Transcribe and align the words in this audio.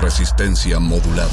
Resistencia 0.00 0.78
modulada. 0.80 1.30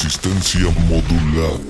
Resistencia 0.00 0.70
modulada. 0.86 1.67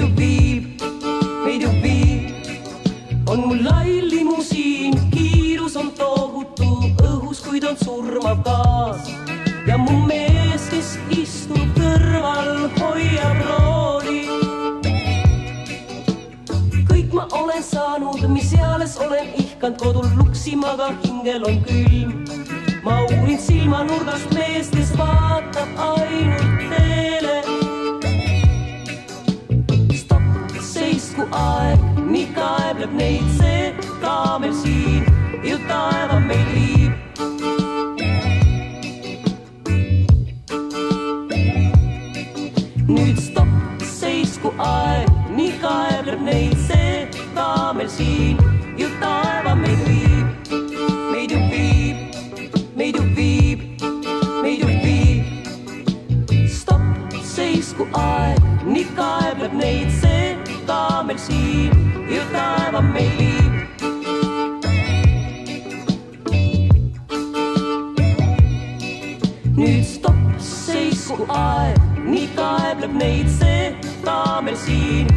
peidupiib, 0.00 0.80
peidupiib 1.44 3.28
on 3.28 3.40
mul 3.48 3.64
lai 3.64 4.00
limusiin, 4.02 4.94
kiirus 5.10 5.76
on 5.76 5.90
tohutu 5.92 6.68
õhus, 7.04 7.42
kuid 7.44 7.64
on 7.68 7.76
surmav 7.84 8.40
gaas 8.46 9.10
ja 9.68 9.76
mu 9.78 9.98
mees, 10.06 10.68
kes 10.72 10.94
istub 11.12 11.76
kõrval, 11.76 12.70
hoiab 12.80 13.42
rooli. 13.44 14.24
kõik 16.88 17.12
ma 17.12 17.28
olen 17.36 17.62
saanud, 17.62 18.24
mis 18.32 18.54
eales 18.56 18.96
olen 19.04 19.34
ihkanud 19.36 19.78
kodul 19.84 20.08
luksima, 20.16 20.72
aga 20.78 20.94
hingel 21.04 21.44
on 21.44 21.60
külm. 21.68 22.24
ma 22.84 23.02
uurin 23.04 23.38
silmanurgast 23.38 24.32
meest, 24.32 24.72
kes 24.72 24.96
vaatab 24.96 25.68
ainult 25.92 26.70
teele. 26.72 27.29
aeg, 31.36 31.78
nii 32.10 32.26
kaebleb 32.34 32.92
neid 32.98 33.26
see 33.38 33.72
kaamel 34.02 34.52
siin, 34.62 35.06
ju 35.46 35.58
taeva 35.68 36.18
meid 36.26 36.50
viib. 36.54 36.92
nüüd 42.90 43.20
stopp, 43.22 43.84
seisku 43.86 44.50
aeg, 44.58 45.10
nii 45.36 45.52
kaebleb 45.62 46.24
neid 46.26 46.56
see 46.66 47.06
kaamel 47.36 47.88
siin, 47.98 48.39
neid 73.00 73.28
see 73.38 73.62
ka 74.04 74.18
meil 74.44 74.58
siin 74.64 75.09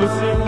O 0.00 0.39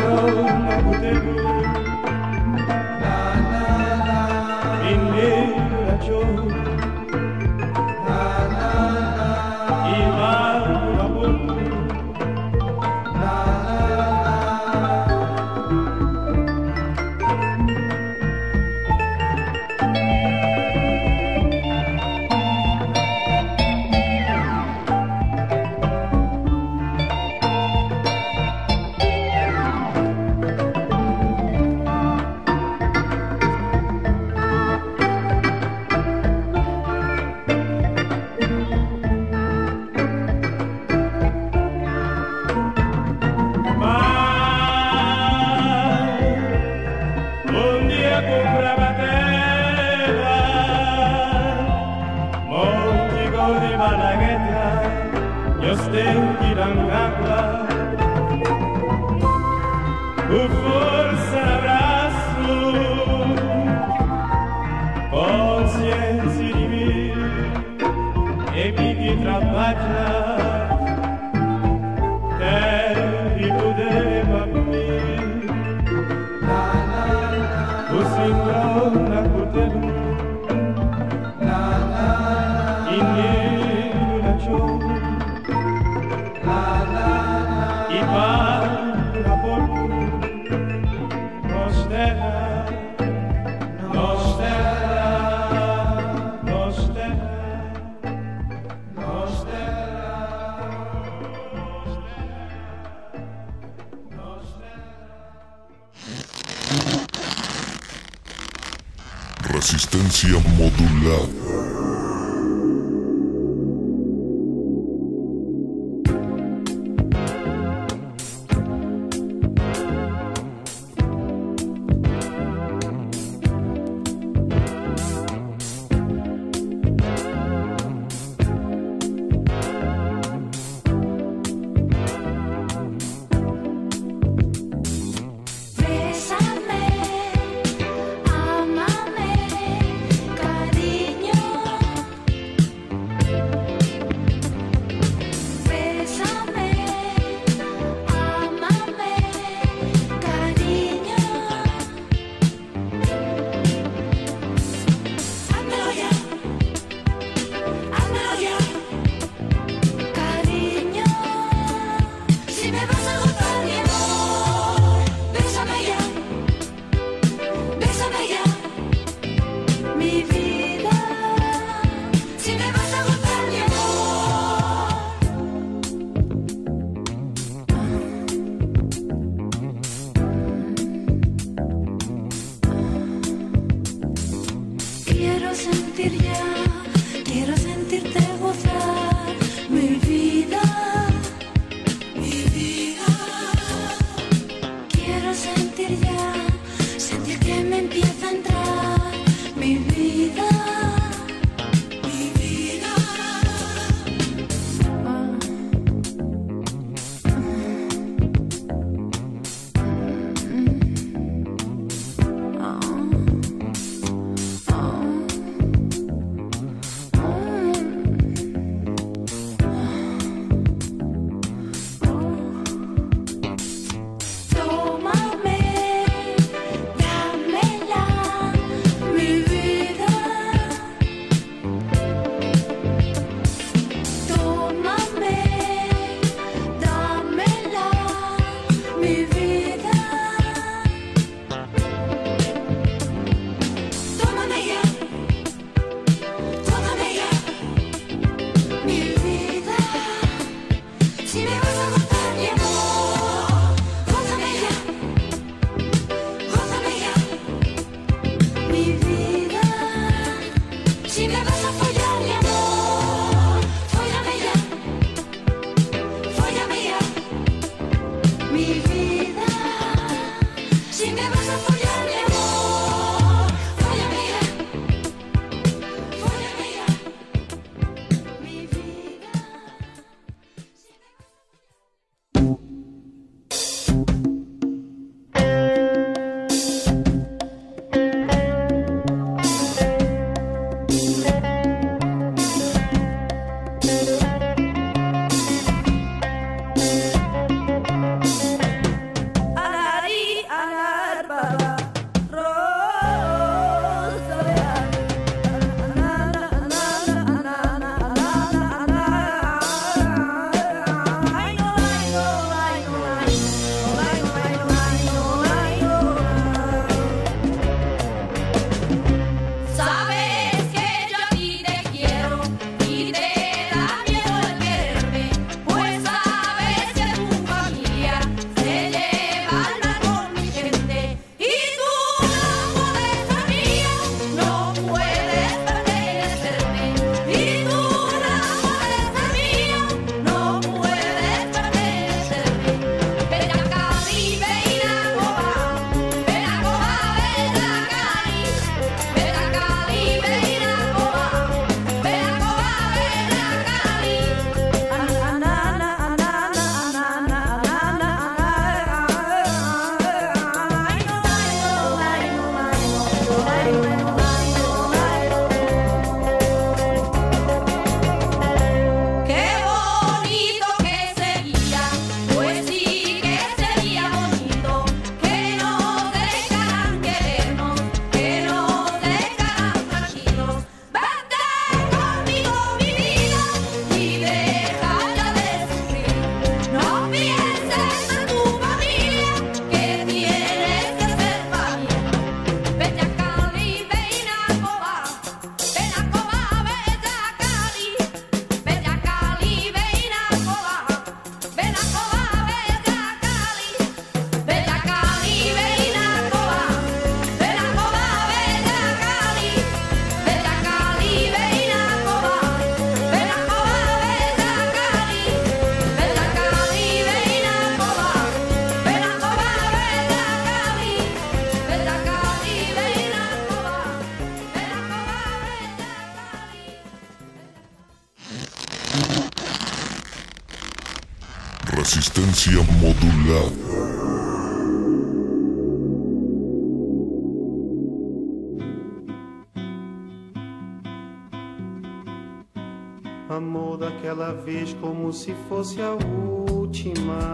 vez 444.33 444.75
como 444.81 445.13
se 445.13 445.35
fosse 445.49 445.81
a 445.81 445.93
última. 445.93 447.32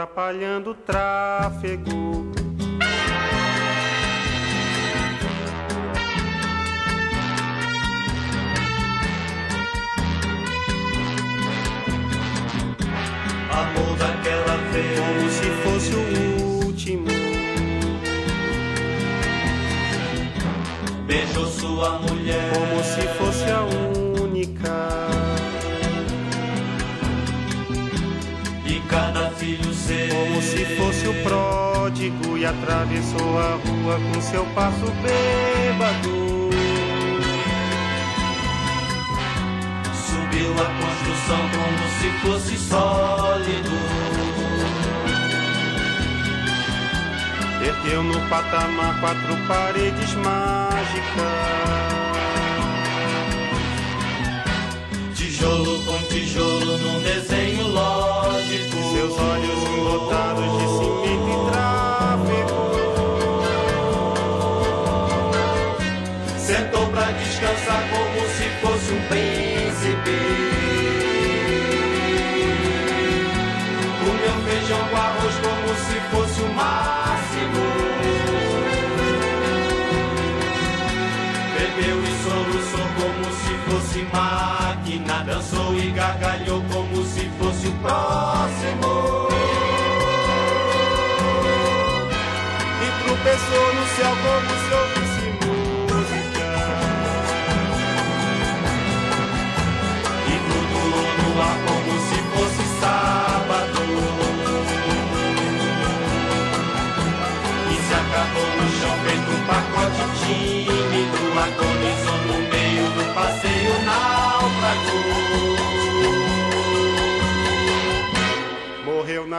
atrapalhando 0.00 0.70
o 0.70 0.74
tráfego. 0.74 2.09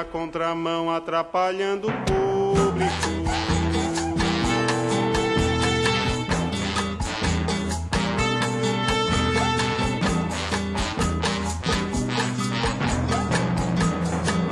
na 0.01 0.05
contramão, 0.05 0.89
atrapalhando 0.89 1.87
o 1.87 1.91
público. 1.91 2.91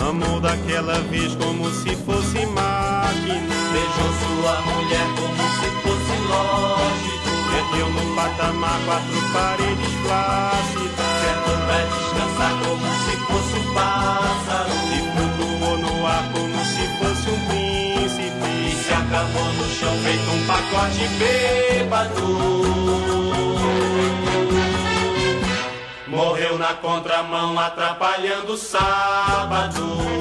Amou 0.08 0.40
daquela 0.40 1.00
vez 1.10 1.34
como 1.36 1.68
se 1.72 1.96
fosse 1.96 2.46
máquina. 2.46 3.56
Beijou 3.74 4.12
sua 4.22 4.62
mulher 4.62 5.08
como 5.18 5.44
se 5.58 5.70
fosse 5.82 6.16
lógico. 6.28 7.30
Meteu 7.52 7.90
no 7.90 8.16
patamar 8.16 8.80
quatro 8.86 9.20
paredes 9.34 9.94
plácidas. 10.04 11.10
Sentou 11.22 11.58
pra 11.66 11.80
descansar 11.86 12.54
como 12.64 12.86
se 12.86 13.18
fosse 13.26 13.68
um 13.68 13.74
bar. 13.74 14.09
mão 19.34 19.54
no 19.54 19.70
chão 19.70 19.98
feito 20.04 20.30
um 20.32 20.48
pacote 20.48 21.08
bêbado. 21.20 22.28
Morreu 26.08 26.58
na 26.58 26.74
contramão 26.74 27.58
atrapalhando 27.60 28.54
o 28.54 28.58
sábado. 28.58 30.20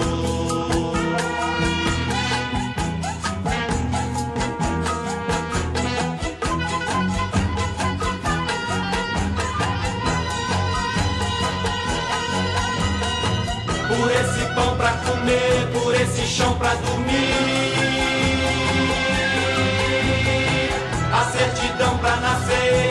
por 13.89 14.11
esse 14.13 14.55
pão 14.55 14.77
pra 14.77 14.93
comer, 14.93 15.67
por 15.73 15.95
esse 15.95 16.27
chão 16.27 16.55
pra 16.59 16.75
dormir. 16.75 17.68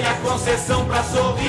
A 0.08 0.13
concessão 0.28 0.86
pra 0.86 1.04
sorrir. 1.04 1.48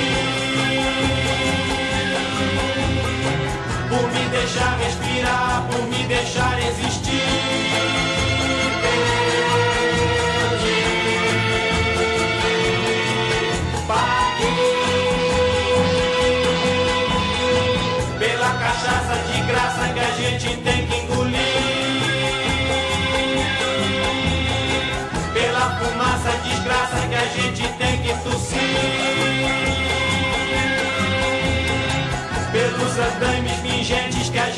Por 3.89 4.13
me 4.13 4.29
deixar 4.31 4.79
respirar, 4.79 5.67
por 5.71 5.87
me 5.87 6.05
deixar 6.07 6.59
existir. 6.69 7.48
Sim. 28.37 28.59
Pelos 32.53 32.99
andames 32.99 33.53
pingentes 33.61 34.29
que 34.31 34.39
a 34.39 34.51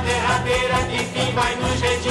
derradeira 0.00 0.76
que 0.90 0.98
fim 1.04 1.32
vai 1.34 1.54
nos 1.56 1.80
redimir. 1.80 2.01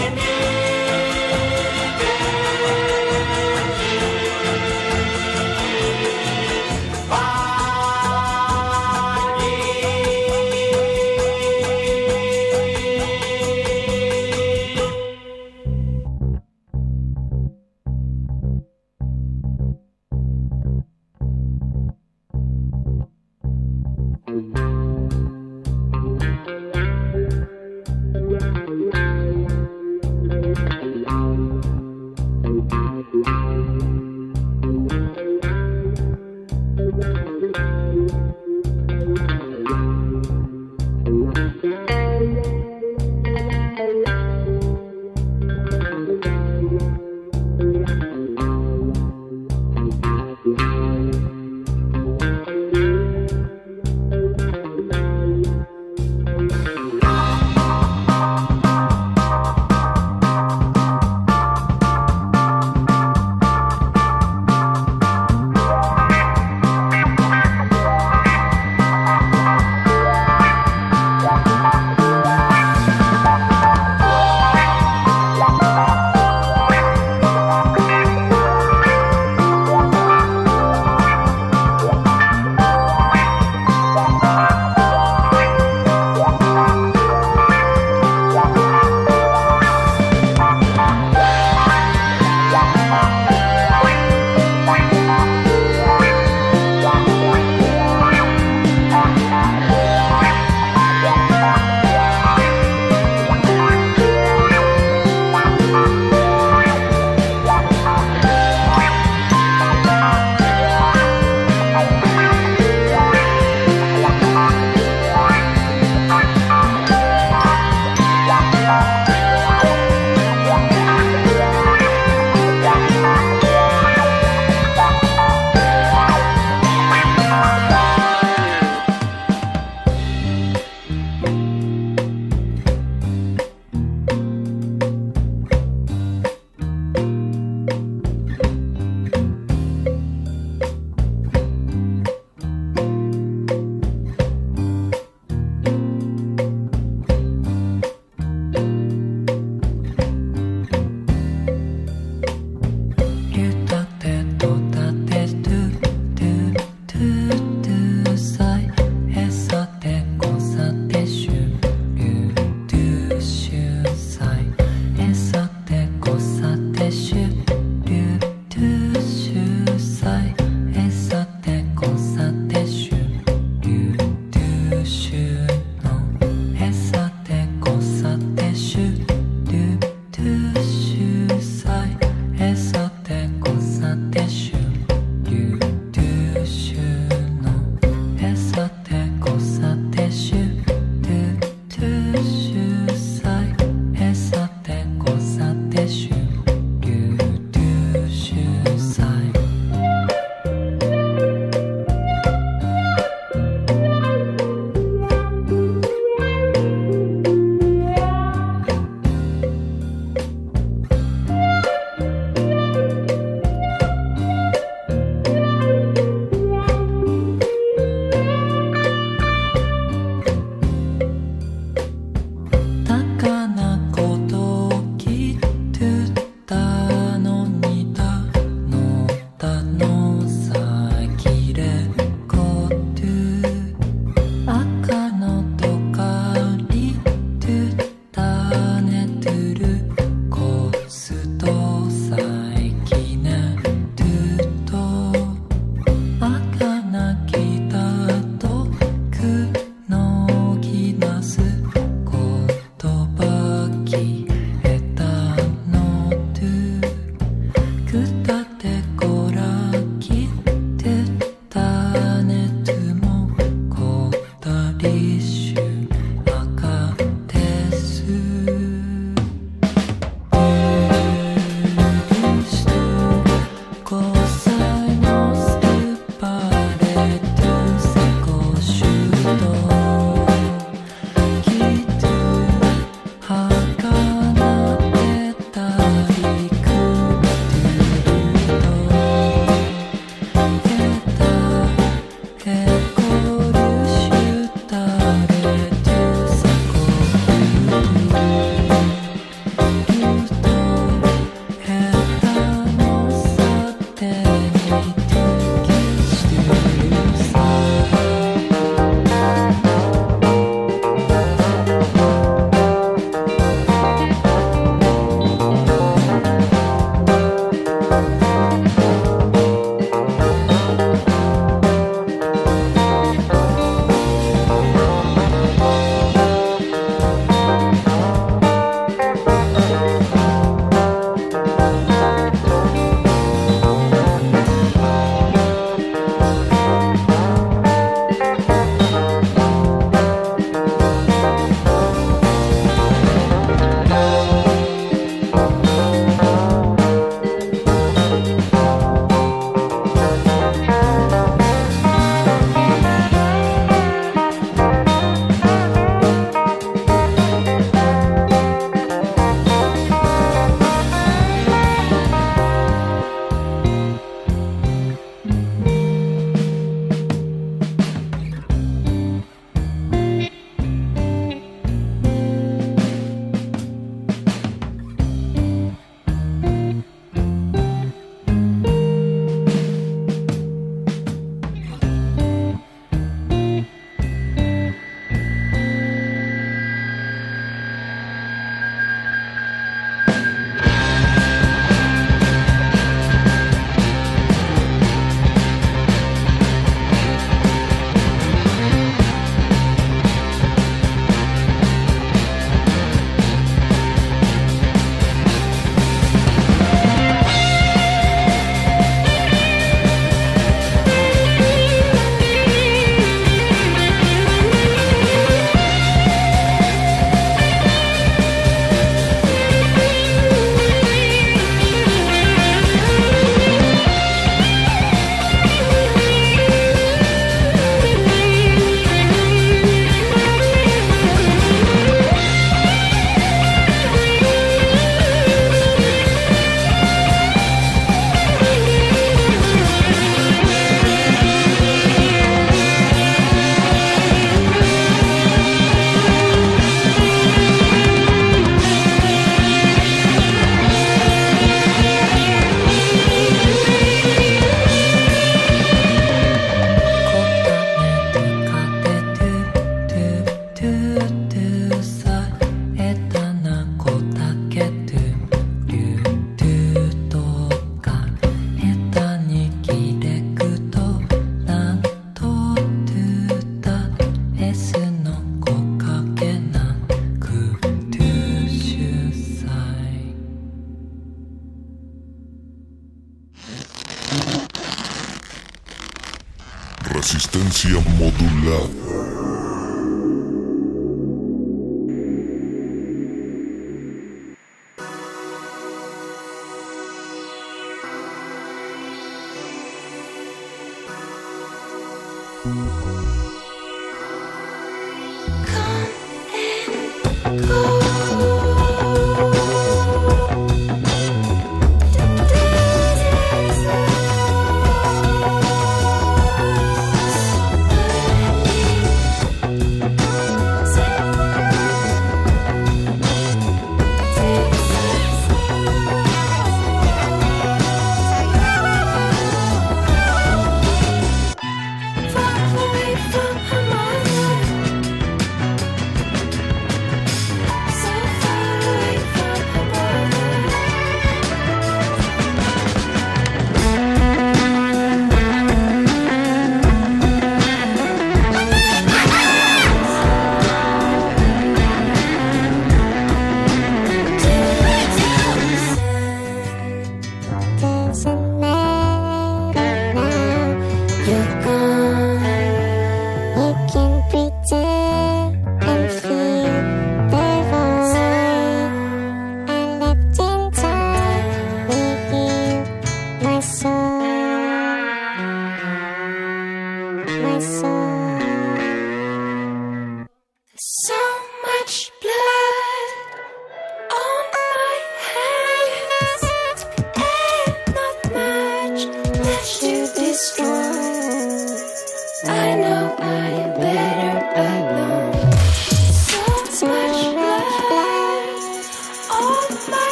Modulada. 488.01 489.20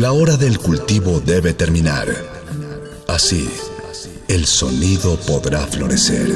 La 0.00 0.12
hora 0.12 0.38
del 0.38 0.58
cultivo 0.58 1.20
debe 1.20 1.52
terminar. 1.52 2.06
Así, 3.06 3.46
el 4.28 4.46
sonido 4.46 5.18
podrá 5.26 5.66
florecer. 5.66 6.26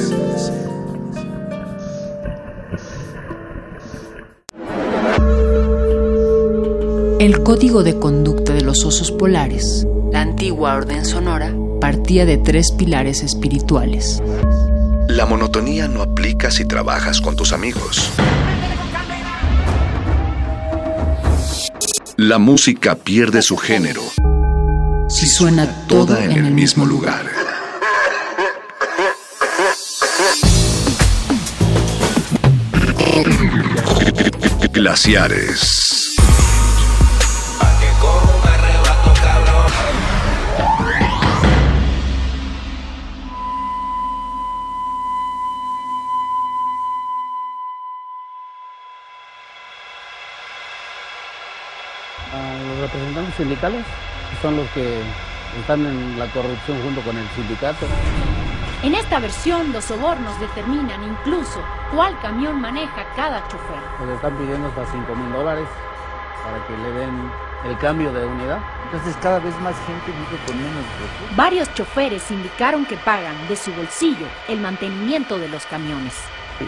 El 7.19 7.41
código 7.41 7.81
de 7.81 7.97
conducta 7.97 8.53
de 8.53 8.61
los 8.61 8.85
osos 8.85 9.11
polares, 9.11 9.87
la 10.11 10.21
antigua 10.21 10.75
orden 10.75 11.03
sonora, 11.03 11.51
partía 11.81 12.27
de 12.27 12.37
tres 12.37 12.71
pilares 12.71 13.23
espirituales. 13.23 14.21
La 15.07 15.25
monotonía 15.25 15.87
no 15.87 16.03
aplica 16.03 16.51
si 16.51 16.65
trabajas 16.65 17.19
con 17.19 17.35
tus 17.35 17.51
amigos. 17.51 18.11
La 22.17 22.37
música 22.37 22.95
pierde 22.95 23.41
su 23.41 23.57
género 23.57 24.01
si 25.09 25.27
suena 25.27 25.67
toda 25.87 26.23
en, 26.23 26.31
el 26.31 26.51
mismo 26.51 26.85
lugar. 26.85 27.29
Glaciares. 34.71 35.94
Sindicales, 53.35 53.85
son 54.41 54.57
los 54.57 54.67
que 54.69 55.01
están 55.59 55.85
en 55.85 56.19
la 56.19 56.27
corrupción 56.27 56.81
junto 56.83 57.01
con 57.01 57.17
el 57.17 57.27
sindicato. 57.29 57.85
En 58.83 58.93
esta 58.93 59.19
versión, 59.19 59.71
los 59.73 59.85
sobornos 59.85 60.39
determinan 60.39 61.03
incluso 61.03 61.59
cuál 61.93 62.17
camión 62.19 62.61
maneja 62.61 63.05
cada 63.15 63.41
chofer. 63.47 63.81
Les 64.05 64.15
están 64.15 64.35
pidiendo 64.37 64.67
hasta 64.67 64.85
5 64.91 65.15
mil 65.15 65.31
dólares 65.31 65.67
para 66.43 66.65
que 66.67 66.77
le 66.77 66.91
den 66.99 67.31
el 67.65 67.77
cambio 67.79 68.11
de 68.13 68.25
unidad. 68.25 68.59
Entonces 68.85 69.15
cada 69.21 69.39
vez 69.39 69.59
más 69.61 69.75
gente 69.87 70.11
vive 70.11 70.43
con 70.45 70.57
menos 70.57 70.83
recursos. 70.99 71.35
Varios 71.35 71.73
choferes 71.73 72.29
indicaron 72.29 72.85
que 72.85 72.97
pagan 72.97 73.35
de 73.47 73.55
su 73.55 73.73
bolsillo 73.73 74.27
el 74.47 74.59
mantenimiento 74.59 75.39
de 75.39 75.49
los 75.49 75.65
camiones. 75.65 76.13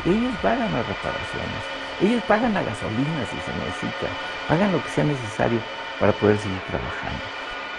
Ellos 0.06 0.34
pagan 0.42 0.74
las 0.74 0.86
reparaciones, 0.88 1.62
ellos 2.02 2.22
pagan 2.28 2.54
la 2.54 2.64
gasolina 2.64 3.24
si 3.30 3.38
se 3.40 3.58
necesita, 3.58 4.08
pagan 4.50 4.72
lo 4.72 4.84
que 4.84 4.90
sea 4.90 5.04
necesario 5.06 5.62
para 6.00 6.12
poder 6.14 6.38
seguir 6.38 6.60
trabajando. 6.62 7.24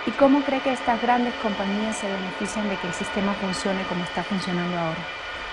¿Y 0.07 0.11
cómo 0.13 0.43
cree 0.43 0.61
que 0.61 0.73
estas 0.73 1.01
grandes 1.03 1.35
compañías 1.43 1.97
se 1.97 2.07
benefician 2.09 2.69
de 2.69 2.77
que 2.77 2.87
el 2.87 2.95
sistema 2.95 3.35
funcione 3.35 3.83
como 3.85 4.05
está 4.05 4.23
funcionando 4.23 4.79
ahora? 4.79 5.01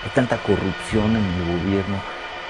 Hay 0.04 0.10
tanta 0.14 0.38
corrupción 0.38 1.16
en 1.16 1.24
el 1.24 1.58
gobierno 1.58 1.96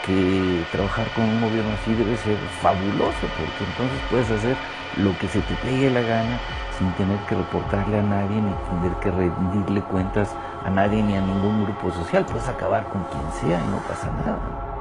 que 0.04 0.62
trabajar 0.70 1.08
con 1.14 1.24
un 1.24 1.40
gobierno 1.40 1.72
así 1.82 1.92
debe 1.94 2.16
ser 2.18 2.36
fabuloso, 2.62 3.26
porque 3.36 3.64
entonces 3.70 3.98
puedes 4.08 4.30
hacer 4.30 4.56
lo 4.96 5.18
que 5.18 5.26
se 5.26 5.40
te 5.40 5.54
pegue 5.56 5.90
la 5.90 6.00
gana 6.00 6.38
sin 6.78 6.92
tener 6.92 7.18
que 7.20 7.34
reportarle 7.34 7.98
a 7.98 8.02
nadie, 8.02 8.40
ni 8.40 8.52
tener 8.70 8.96
que 9.00 9.10
rendirle 9.10 9.80
cuentas 9.82 10.30
a 10.64 10.70
nadie 10.70 11.02
ni 11.02 11.16
a 11.16 11.20
ningún 11.20 11.64
grupo 11.64 11.90
social. 11.90 12.24
Puedes 12.24 12.48
acabar 12.48 12.84
con 12.84 13.02
quien 13.04 13.32
sea 13.32 13.58
y 13.58 13.66
no 13.68 13.78
pasa 13.78 14.08
nada. 14.24 14.75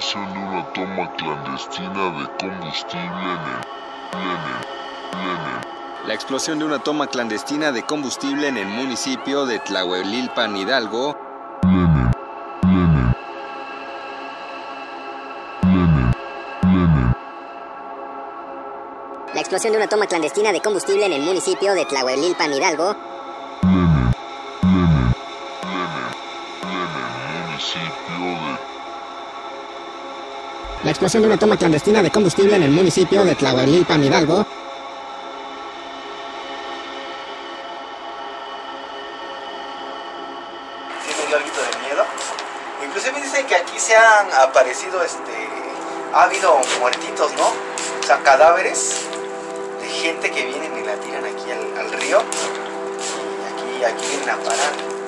Explosión 0.00 0.32
de 0.32 0.38
una 0.38 0.72
toma 0.72 1.10
clandestina 1.10 2.10
de 2.10 2.26
combustible 2.38 3.28
en 3.28 3.36
el, 3.36 3.60
La 6.06 6.14
explosión 6.14 6.58
de 6.58 6.64
una 6.64 6.78
toma 6.78 7.06
clandestina 7.06 7.70
de 7.70 7.82
combustible 7.82 8.48
en 8.48 8.56
el 8.56 8.66
municipio 8.66 9.44
de 9.44 9.58
Tlahuelilpan, 9.58 10.56
Hidalgo. 10.56 11.18
La 19.34 19.40
explosión 19.40 19.72
de 19.72 19.76
una 19.76 19.86
toma 19.86 20.06
clandestina 20.06 20.50
de 20.50 20.62
combustible 20.62 21.04
en 21.04 21.12
el 21.12 21.20
municipio 21.20 21.74
de 21.74 21.84
Tlahuelilpan, 21.84 22.54
Hidalgo. 22.54 23.09
La 30.82 30.92
explosión 30.92 31.22
de 31.22 31.28
una 31.28 31.36
toma 31.36 31.58
clandestina 31.58 32.02
de 32.02 32.10
combustible 32.10 32.56
en 32.56 32.62
el 32.62 32.70
municipio 32.70 33.22
de 33.22 33.34
Tlahuelilpan, 33.34 34.02
Hidalgo. 34.02 34.46
Sí 41.04 41.14
me 41.20 41.26
dio 41.26 41.36
algo 41.36 41.48
de 41.48 41.86
miedo. 41.86 42.04
Inclusive 42.82 43.20
dicen 43.20 43.46
que 43.46 43.56
aquí 43.56 43.78
se 43.78 43.94
han 43.94 44.32
aparecido, 44.40 45.02
este, 45.02 45.48
ha 46.14 46.22
habido 46.22 46.58
muertitos, 46.80 47.30
¿no? 47.34 47.48
O 47.48 48.06
sea, 48.06 48.22
cadáveres 48.22 49.02
de 49.82 49.88
gente 49.88 50.30
que 50.30 50.46
vienen 50.46 50.78
y 50.78 50.86
la 50.86 50.94
tiran 50.94 51.26
aquí 51.26 51.50
al, 51.50 51.78
al 51.78 51.92
río. 51.92 52.22
Y 53.82 53.84
aquí, 53.84 53.84
aquí 53.84 54.06
vienen 54.08 54.30
a 54.30 54.36
parar. 54.38 54.99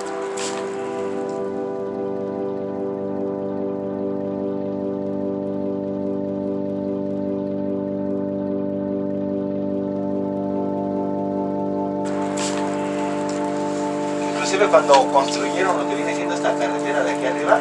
Cuando 14.72 15.06
construyeron 15.12 15.76
lo 15.76 15.86
que 15.86 15.96
viene 15.96 16.16
siendo 16.16 16.34
esta 16.34 16.48
carretera 16.56 17.04
de 17.04 17.10
aquí 17.12 17.26
arriba, 17.26 17.58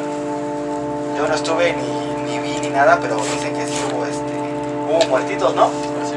yo 1.17 1.27
no 1.27 1.35
estuve 1.35 1.75
ni, 1.75 2.23
ni 2.23 2.39
vi 2.39 2.57
ni 2.61 2.69
nada, 2.69 2.97
pero 3.01 3.17
dicen 3.17 3.53
que 3.53 3.67
sí 3.67 3.83
hubo 3.91 4.05
este, 4.05 4.31
hubo 4.87 5.09
muertitos, 5.09 5.53
¿no? 5.53 5.69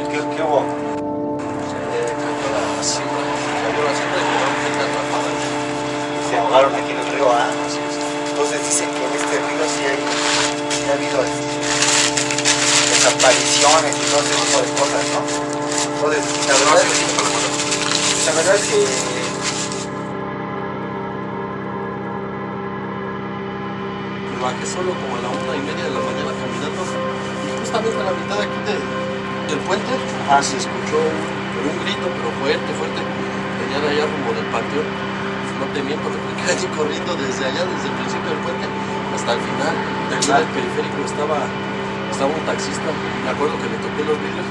¿Qué, 0.08 0.18
qué 0.18 0.42
hubo? 0.46 0.62
Se 6.30 6.38
ahogaron 6.38 6.72
aquí 6.76 6.92
en 6.92 6.98
el 6.98 7.06
río, 7.10 7.26
¿ah? 7.26 7.50
Entonces 8.30 8.62
dicen 8.62 8.88
que 8.94 9.02
en 9.02 9.12
este 9.18 9.34
río 9.34 9.66
sí, 9.66 9.82
hay, 9.90 9.98
sí 9.98 10.86
ha 10.86 10.94
habido 10.94 11.18
este, 11.26 11.58
desapariciones 12.94 13.96
y 13.98 14.04
todo 14.14 14.22
ese 14.22 14.34
tipo 14.46 14.62
de 14.62 14.70
cosas, 14.78 15.02
¿no? 15.10 15.18
Entonces, 15.90 16.22
la 16.46 16.54
verdad 16.54 16.78
es 16.78 16.92
que, 16.94 17.02
la 18.26 18.32
verdad 18.36 18.54
es 18.54 18.62
que 18.62 19.13
Solo 24.64 24.90
como 24.96 25.14
a 25.14 25.20
la 25.22 25.28
una 25.30 25.54
y 25.54 25.62
media 25.62 25.84
de 25.86 25.92
la 25.94 26.00
mañana 26.02 26.32
caminando 26.34 26.82
y 26.82 27.48
justamente 27.62 27.94
a 28.00 28.04
la 28.10 28.14
mitad 28.16 28.40
aquí 28.42 28.58
de- 28.64 28.80
del 29.46 29.60
puente 29.68 29.92
ah, 30.32 30.40
se 30.42 30.56
escuchó 30.56 30.98
un, 30.98 31.20
un 31.68 31.76
grito, 31.84 32.08
pero 32.10 32.32
fuerte, 32.42 32.70
fuerte. 32.74 32.98
Venía 33.60 33.78
de 33.78 33.88
allá 33.94 34.04
rumbo 34.08 34.32
del 34.34 34.48
panteón. 34.50 34.88
No 35.62 35.68
te 35.70 35.78
miento, 35.84 36.08
me 36.10 36.18
corriendo 36.80 37.12
desde 37.14 37.44
allá, 37.44 37.62
desde 37.70 37.86
el 37.92 37.94
principio 38.02 38.28
del 38.34 38.40
puente 38.42 38.66
hasta 39.14 39.30
el 39.36 39.40
final. 39.46 39.74
Del 40.10 40.20
lado 40.26 40.40
del 40.42 40.50
periférico 40.56 40.98
estaba, 41.06 41.38
estaba 42.10 42.30
un 42.34 42.42
taxista. 42.48 42.88
Me 43.22 43.30
acuerdo 43.30 43.54
que 43.62 43.68
le 43.70 43.78
toqué 43.78 44.00
los 44.02 44.16
vidrios. 44.18 44.48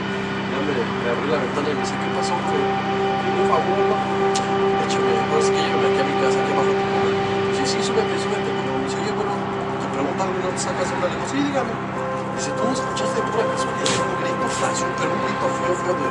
Ya 0.54 0.58
me, 0.64 0.72
me 0.78 1.08
abrió 1.10 1.28
la 1.36 1.40
ventana 1.42 1.68
y 1.68 1.76
me 1.76 1.82
dice, 1.84 1.98
¿qué 2.00 2.10
pasó? 2.16 2.38
Que 2.48 2.60
un 2.64 3.44
favor, 3.50 3.82
¿no? 3.92 3.98
De 3.98 4.84
hecho, 4.88 4.98
me 5.04 5.12
dijo, 5.20 5.34
es 5.42 5.50
que 5.52 5.60
llévame 5.60 5.88
aquí 5.92 6.00
a 6.00 6.06
mi 6.08 6.16
casa, 6.22 6.38
aquí 6.40 6.52
abajo. 6.54 6.74
Sí, 7.60 7.64
sí, 7.68 7.78
súbete, 7.84 8.14
súbete. 8.24 8.33
Pregunta 10.24 10.40
algo, 10.40 10.40
¿no 10.40 10.50
te 10.56 10.60
sacas 10.60 10.88
digo, 10.88 11.26
sí, 11.28 11.38
dígame. 11.44 11.74
Dice, 12.36 12.50
¿tú 12.56 12.64
no 12.64 12.72
escuchaste 12.74 13.20
pura 13.30 13.44
casualidad? 13.46 13.94
Un 14.04 14.18
grito 14.24 14.48
flash, 14.58 14.82
pero 14.98 15.12
un 15.14 15.22
grito 15.22 15.46
feo, 15.54 15.74
feo, 15.84 15.96
de, 16.00 16.08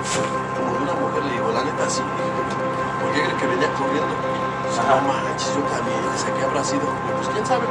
como 0.55 0.69
de 0.73 0.79
una 0.87 0.95
mujer. 1.01 1.23
Le 1.25 1.33
digo, 1.33 1.49
la 1.53 1.63
neta, 1.65 1.85
sí. 1.89 2.03
¿Por 2.05 3.09
qué 3.13 3.21
cree 3.27 3.37
que 3.37 3.47
venía 3.47 3.71
corriendo? 3.75 4.15
No 4.73 4.97
manches, 5.05 5.53
yo 5.53 5.63
también, 5.69 6.01
dice, 6.13 6.29
¿qué 6.33 6.43
habrá 6.45 6.63
sido? 6.65 6.87
Pues 7.17 7.29
quién 7.29 7.45
sabe. 7.45 7.67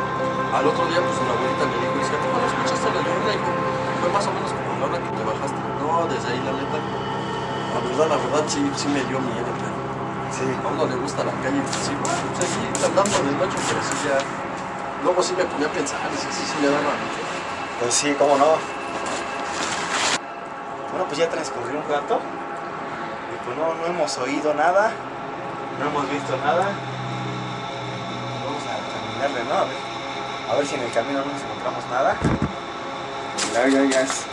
Al 0.51 0.67
otro 0.67 0.83
día, 0.91 0.99
pues 1.01 1.15
la 1.23 1.33
abuelita 1.33 1.63
me 1.65 1.75
dijo, 1.79 1.95
dice, 1.97 2.13
¿cómo 2.19 2.35
no 2.37 2.45
escuchaste 2.45 2.87
la 2.91 3.01
llorona? 3.01 3.31
Y 3.31 3.39
dijo, 3.39 3.51
fue 4.01 4.09
más 4.11 4.25
o 4.27 4.31
menos 4.35 4.49
como 4.51 4.69
la 4.77 4.85
hora 4.91 4.99
que 5.01 5.11
te 5.15 5.23
bajaste. 5.23 5.59
No, 5.79 5.87
desde 6.11 6.27
ahí, 6.27 6.41
la 6.43 6.53
neta, 6.59 6.77
la 6.77 7.79
verdad, 7.79 8.07
la 8.11 8.19
verdad, 8.19 8.43
sí, 8.51 8.61
sí 8.75 8.87
me 8.91 9.01
dio 9.07 9.17
miedo, 9.23 9.47
pero 9.47 9.75
sí. 10.35 10.45
a 10.45 10.67
uno 10.67 10.83
le 10.91 10.97
gusta 10.99 11.23
la 11.23 11.33
calle, 11.39 11.61
pues 11.63 11.79
sí, 11.87 11.93
bueno, 11.95 12.21
pues 12.35 12.45
aquí 12.45 12.61
andando 12.83 13.17
de 13.23 13.33
noche, 13.39 13.57
pero 13.65 13.81
sí 13.81 13.95
ya, 14.05 14.19
luego 15.03 15.21
sí 15.21 15.33
me 15.37 15.45
ponía 15.45 15.67
a 15.67 15.71
pensar, 15.71 15.99
y 16.13 16.17
sí, 16.17 16.27
sí, 16.31 16.43
sí 16.45 16.53
me 16.61 16.67
daba. 16.67 16.93
Pues 17.79 17.93
sí, 17.93 18.15
cómo 18.17 18.37
no. 18.37 18.57
Bueno, 20.91 21.05
pues 21.05 21.17
ya 21.17 21.29
transcurrió 21.29 21.79
un 21.79 21.89
rato. 21.89 22.19
Y 23.33 23.45
pues 23.45 23.57
no, 23.57 23.73
no 23.73 23.85
hemos 23.87 24.17
oído 24.17 24.53
nada. 24.53 24.91
No 25.79 25.87
hemos 25.87 26.09
visto 26.09 26.37
nada. 26.37 26.69
Vamos 28.45 28.63
a 28.67 28.75
caminarle, 28.93 29.43
¿no? 29.49 29.55
A 29.55 29.63
ver, 29.63 29.77
a 30.51 30.55
ver 30.55 30.67
si 30.67 30.75
en 30.75 30.81
el 30.81 30.91
camino 30.91 31.19
no 31.19 31.25
nos 31.25 31.41
encontramos 31.41 31.85
nada. 31.89 32.17
Ya, 33.53 33.67
ya, 33.67 33.83
ya 33.89 34.01
es. 34.01 34.25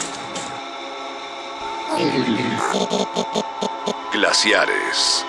Glaciares. 4.13 5.25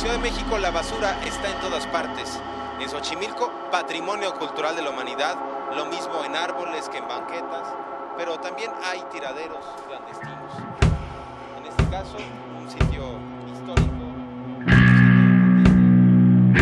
Ciudad 0.00 0.14
de 0.14 0.22
México 0.22 0.56
la 0.56 0.70
basura 0.70 1.14
está 1.26 1.50
en 1.50 1.60
todas 1.60 1.86
partes. 1.88 2.40
En 2.80 2.88
Xochimilco, 2.88 3.52
patrimonio 3.70 4.32
cultural 4.32 4.74
de 4.74 4.80
la 4.80 4.88
humanidad, 4.88 5.36
lo 5.76 5.84
mismo 5.84 6.24
en 6.24 6.36
árboles 6.36 6.88
que 6.88 6.96
en 6.96 7.06
banquetas, 7.06 7.68
pero 8.16 8.40
también 8.40 8.70
hay 8.82 9.02
tiraderos 9.12 9.62
clandestinos. 9.86 10.54
En 11.58 11.66
este 11.66 11.86
caso, 11.90 12.16
un 12.58 12.70
sitio 12.70 13.18
histórico. 13.52 13.90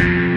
Será 0.01 0.28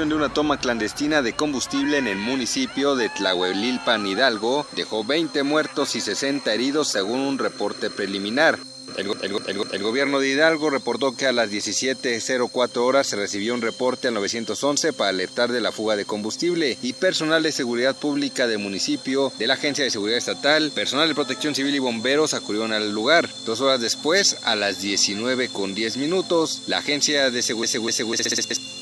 De 0.00 0.14
una 0.14 0.32
toma 0.32 0.58
clandestina 0.58 1.20
de 1.20 1.34
combustible 1.34 1.98
en 1.98 2.06
el 2.06 2.16
municipio 2.16 2.96
de 2.96 3.10
Tlahuelilpan, 3.10 4.06
Hidalgo, 4.06 4.66
dejó 4.72 5.04
20 5.04 5.42
muertos 5.42 5.94
y 5.94 6.00
60 6.00 6.54
heridos 6.54 6.88
según 6.88 7.20
un 7.20 7.38
reporte 7.38 7.90
preliminar. 7.90 8.58
El, 8.96 9.08
el 9.22 9.36
el 9.46 9.66
el 9.70 9.82
gobierno 9.82 10.18
de 10.18 10.30
Hidalgo 10.30 10.70
reportó 10.70 11.14
que 11.14 11.26
a 11.26 11.32
las 11.32 11.50
17.04 11.50 12.78
horas 12.78 13.08
se 13.08 13.16
recibió 13.16 13.52
un 13.52 13.60
reporte 13.60 14.08
al 14.08 14.14
911 14.14 14.94
para 14.94 15.10
alertar 15.10 15.52
de 15.52 15.60
la 15.60 15.70
fuga 15.70 15.96
de 15.96 16.06
combustible 16.06 16.78
y 16.80 16.94
personal 16.94 17.42
de 17.42 17.52
seguridad 17.52 17.94
pública 17.94 18.46
del 18.46 18.58
municipio, 18.58 19.30
de 19.38 19.46
la 19.48 19.54
Agencia 19.54 19.84
de 19.84 19.90
Seguridad 19.90 20.18
Estatal, 20.18 20.72
personal 20.74 21.08
de 21.08 21.14
protección 21.14 21.54
civil 21.54 21.74
y 21.74 21.78
bomberos 21.78 22.32
acudieron 22.32 22.72
al 22.72 22.90
lugar. 22.90 23.28
Dos 23.44 23.60
horas 23.60 23.82
después, 23.82 24.38
a 24.44 24.56
las 24.56 24.82
19.10 24.82 25.98
minutos, 25.98 26.62
la 26.66 26.78
Agencia 26.78 27.30
de 27.30 27.42
Seguridad 27.42 27.76
El 27.76 28.79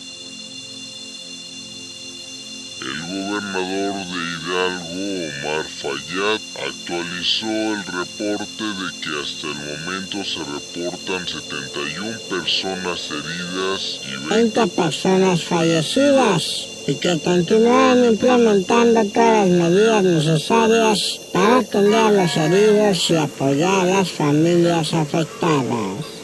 gobernador 3.59 4.07
de 4.07 4.21
Hidalgo, 4.35 5.29
Omar 5.43 5.65
Fayad, 5.67 6.41
actualizó 6.67 7.47
el 7.47 7.85
reporte 7.85 8.65
de 8.65 9.01
que 9.01 9.11
hasta 9.21 9.47
el 9.49 9.55
momento 9.55 10.25
se 10.25 10.41
reportan 10.45 11.27
71 11.27 12.19
personas 12.31 13.11
heridas 13.11 14.01
y 14.07 14.29
20 14.29 14.67
personas 14.69 15.45
fallecidas 15.45 16.69
y 16.87 16.95
que 16.95 17.19
continúan 17.19 18.05
implementando 18.05 19.05
todas 19.07 19.49
las 19.49 19.71
medidas 19.71 20.05
necesarias 20.05 21.21
para 21.33 21.59
atender 21.59 21.95
a 21.95 22.11
los 22.13 22.37
heridos 22.37 23.11
y 23.11 23.17
apoyar 23.17 23.81
a 23.81 23.85
las 23.85 24.11
familias 24.11 24.95
afectadas. 24.95 26.18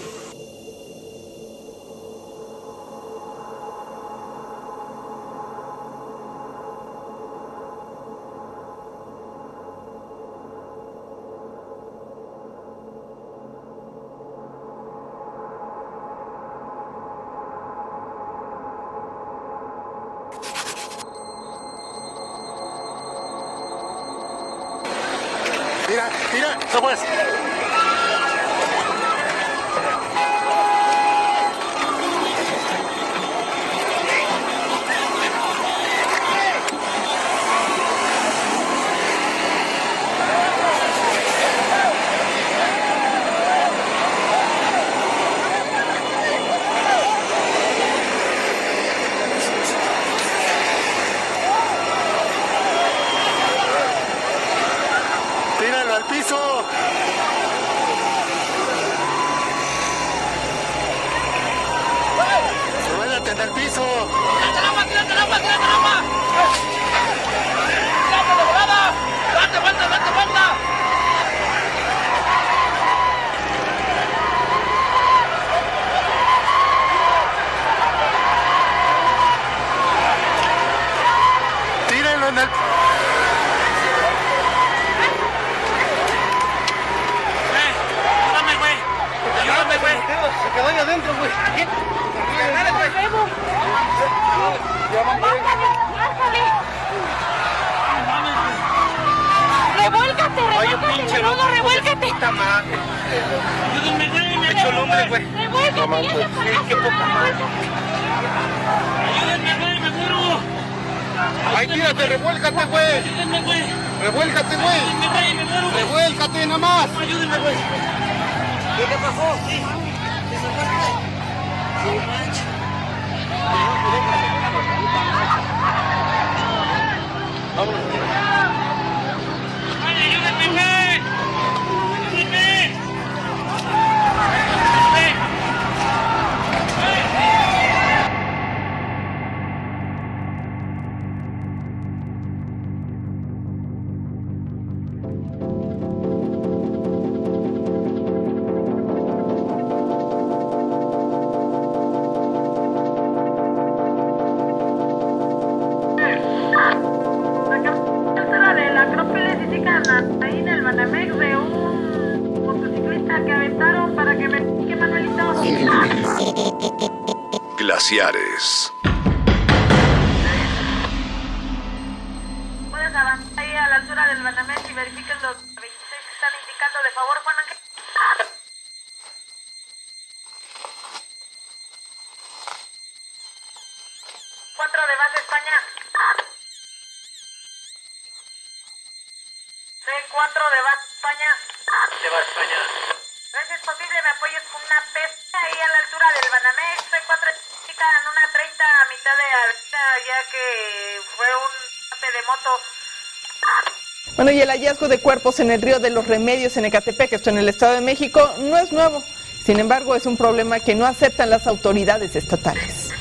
Hallazgo 204.55 204.87
de 204.87 204.99
cuerpos 204.99 205.41
en 205.41 205.51
el 205.51 205.61
río 205.61 205.81
de 205.81 205.91
los 205.91 206.07
Remedios 206.07 206.57
en 206.57 206.65
Ecatepec, 206.65 207.13
esto 207.13 207.31
en 207.31 207.39
el 207.39 207.49
Estado 207.49 207.75
de 207.75 207.81
México, 207.81 208.35
no 208.39 208.57
es 208.57 208.71
nuevo. 208.71 209.03
Sin 209.45 209.59
embargo, 209.59 209.97
es 209.97 210.07
un 210.07 210.17
problema 210.17 210.61
que 210.61 210.77
no 210.77 210.87
aceptan 210.87 211.29
las 211.29 211.47
autoridades 211.49 212.15
estatales. 212.15 212.93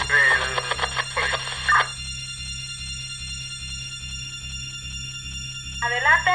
Adelante. 5.79 6.31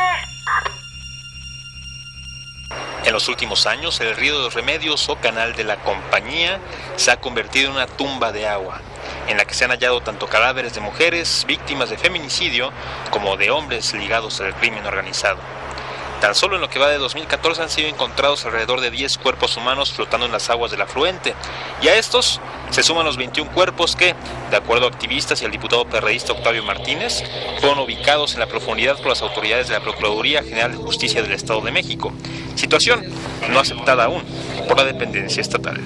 En 3.04 3.12
los 3.12 3.28
últimos 3.28 3.66
años, 3.66 4.00
el 4.00 4.14
río 4.14 4.38
de 4.38 4.44
los 4.44 4.54
Remedios 4.54 5.08
o 5.08 5.16
canal 5.16 5.54
de 5.56 5.64
la 5.64 5.82
compañía 5.82 6.60
se 6.94 7.10
ha 7.10 7.16
convertido 7.16 7.70
en 7.70 7.72
una 7.72 7.86
tumba 7.88 8.30
de 8.30 8.46
agua, 8.46 8.80
en 9.28 9.36
la 9.36 9.44
que 9.44 9.54
se 9.54 9.64
han 9.64 9.70
hallado 9.70 10.00
tanto 10.00 10.26
cadáveres 10.26 10.74
de 10.74 10.80
mujeres 10.80 11.44
víctimas 11.46 11.90
de 11.90 11.98
feminicidio 11.98 12.72
como 13.10 13.36
de 13.36 13.50
hombres 13.50 13.94
ligados 13.94 14.40
al 14.40 14.54
crimen 14.54 14.86
organizado. 14.86 15.38
Tan 16.20 16.34
solo 16.34 16.56
en 16.56 16.60
lo 16.60 16.68
que 16.68 16.80
va 16.80 16.88
de 16.88 16.98
2014 16.98 17.62
han 17.62 17.70
sido 17.70 17.88
encontrados 17.88 18.44
alrededor 18.44 18.80
de 18.80 18.90
10 18.90 19.18
cuerpos 19.18 19.56
humanos 19.56 19.92
flotando 19.92 20.26
en 20.26 20.32
las 20.32 20.50
aguas 20.50 20.72
del 20.72 20.80
afluente, 20.80 21.34
y 21.80 21.88
a 21.88 21.96
estos 21.96 22.40
se 22.70 22.82
suman 22.82 23.06
los 23.06 23.16
21 23.16 23.52
cuerpos 23.52 23.94
que, 23.94 24.16
de 24.50 24.56
acuerdo 24.56 24.86
a 24.86 24.88
activistas 24.88 25.40
y 25.40 25.44
al 25.44 25.52
diputado 25.52 25.84
perredista 25.84 26.32
Octavio 26.32 26.64
Martínez, 26.64 27.22
fueron 27.60 27.78
ubicados 27.78 28.34
en 28.34 28.40
la 28.40 28.46
profundidad 28.46 28.96
por 28.96 29.08
las 29.08 29.22
autoridades 29.22 29.68
de 29.68 29.74
la 29.74 29.80
Procuraduría 29.80 30.42
General 30.42 30.72
de 30.72 30.78
Justicia 30.78 31.22
del 31.22 31.32
Estado 31.32 31.60
de 31.60 31.70
México, 31.70 32.12
situación 32.56 33.04
no 33.48 33.60
aceptada 33.60 34.04
aún 34.04 34.24
por 34.66 34.76
la 34.76 34.84
dependencia 34.84 35.40
estatal. 35.40 35.80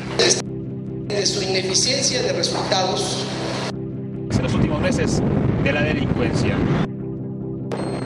Ineficiencia 1.52 2.22
de 2.22 2.32
resultados. 2.32 3.26
En 3.70 4.42
los 4.42 4.54
últimos 4.54 4.80
meses 4.80 5.22
de 5.62 5.70
la 5.70 5.82
delincuencia 5.82 6.56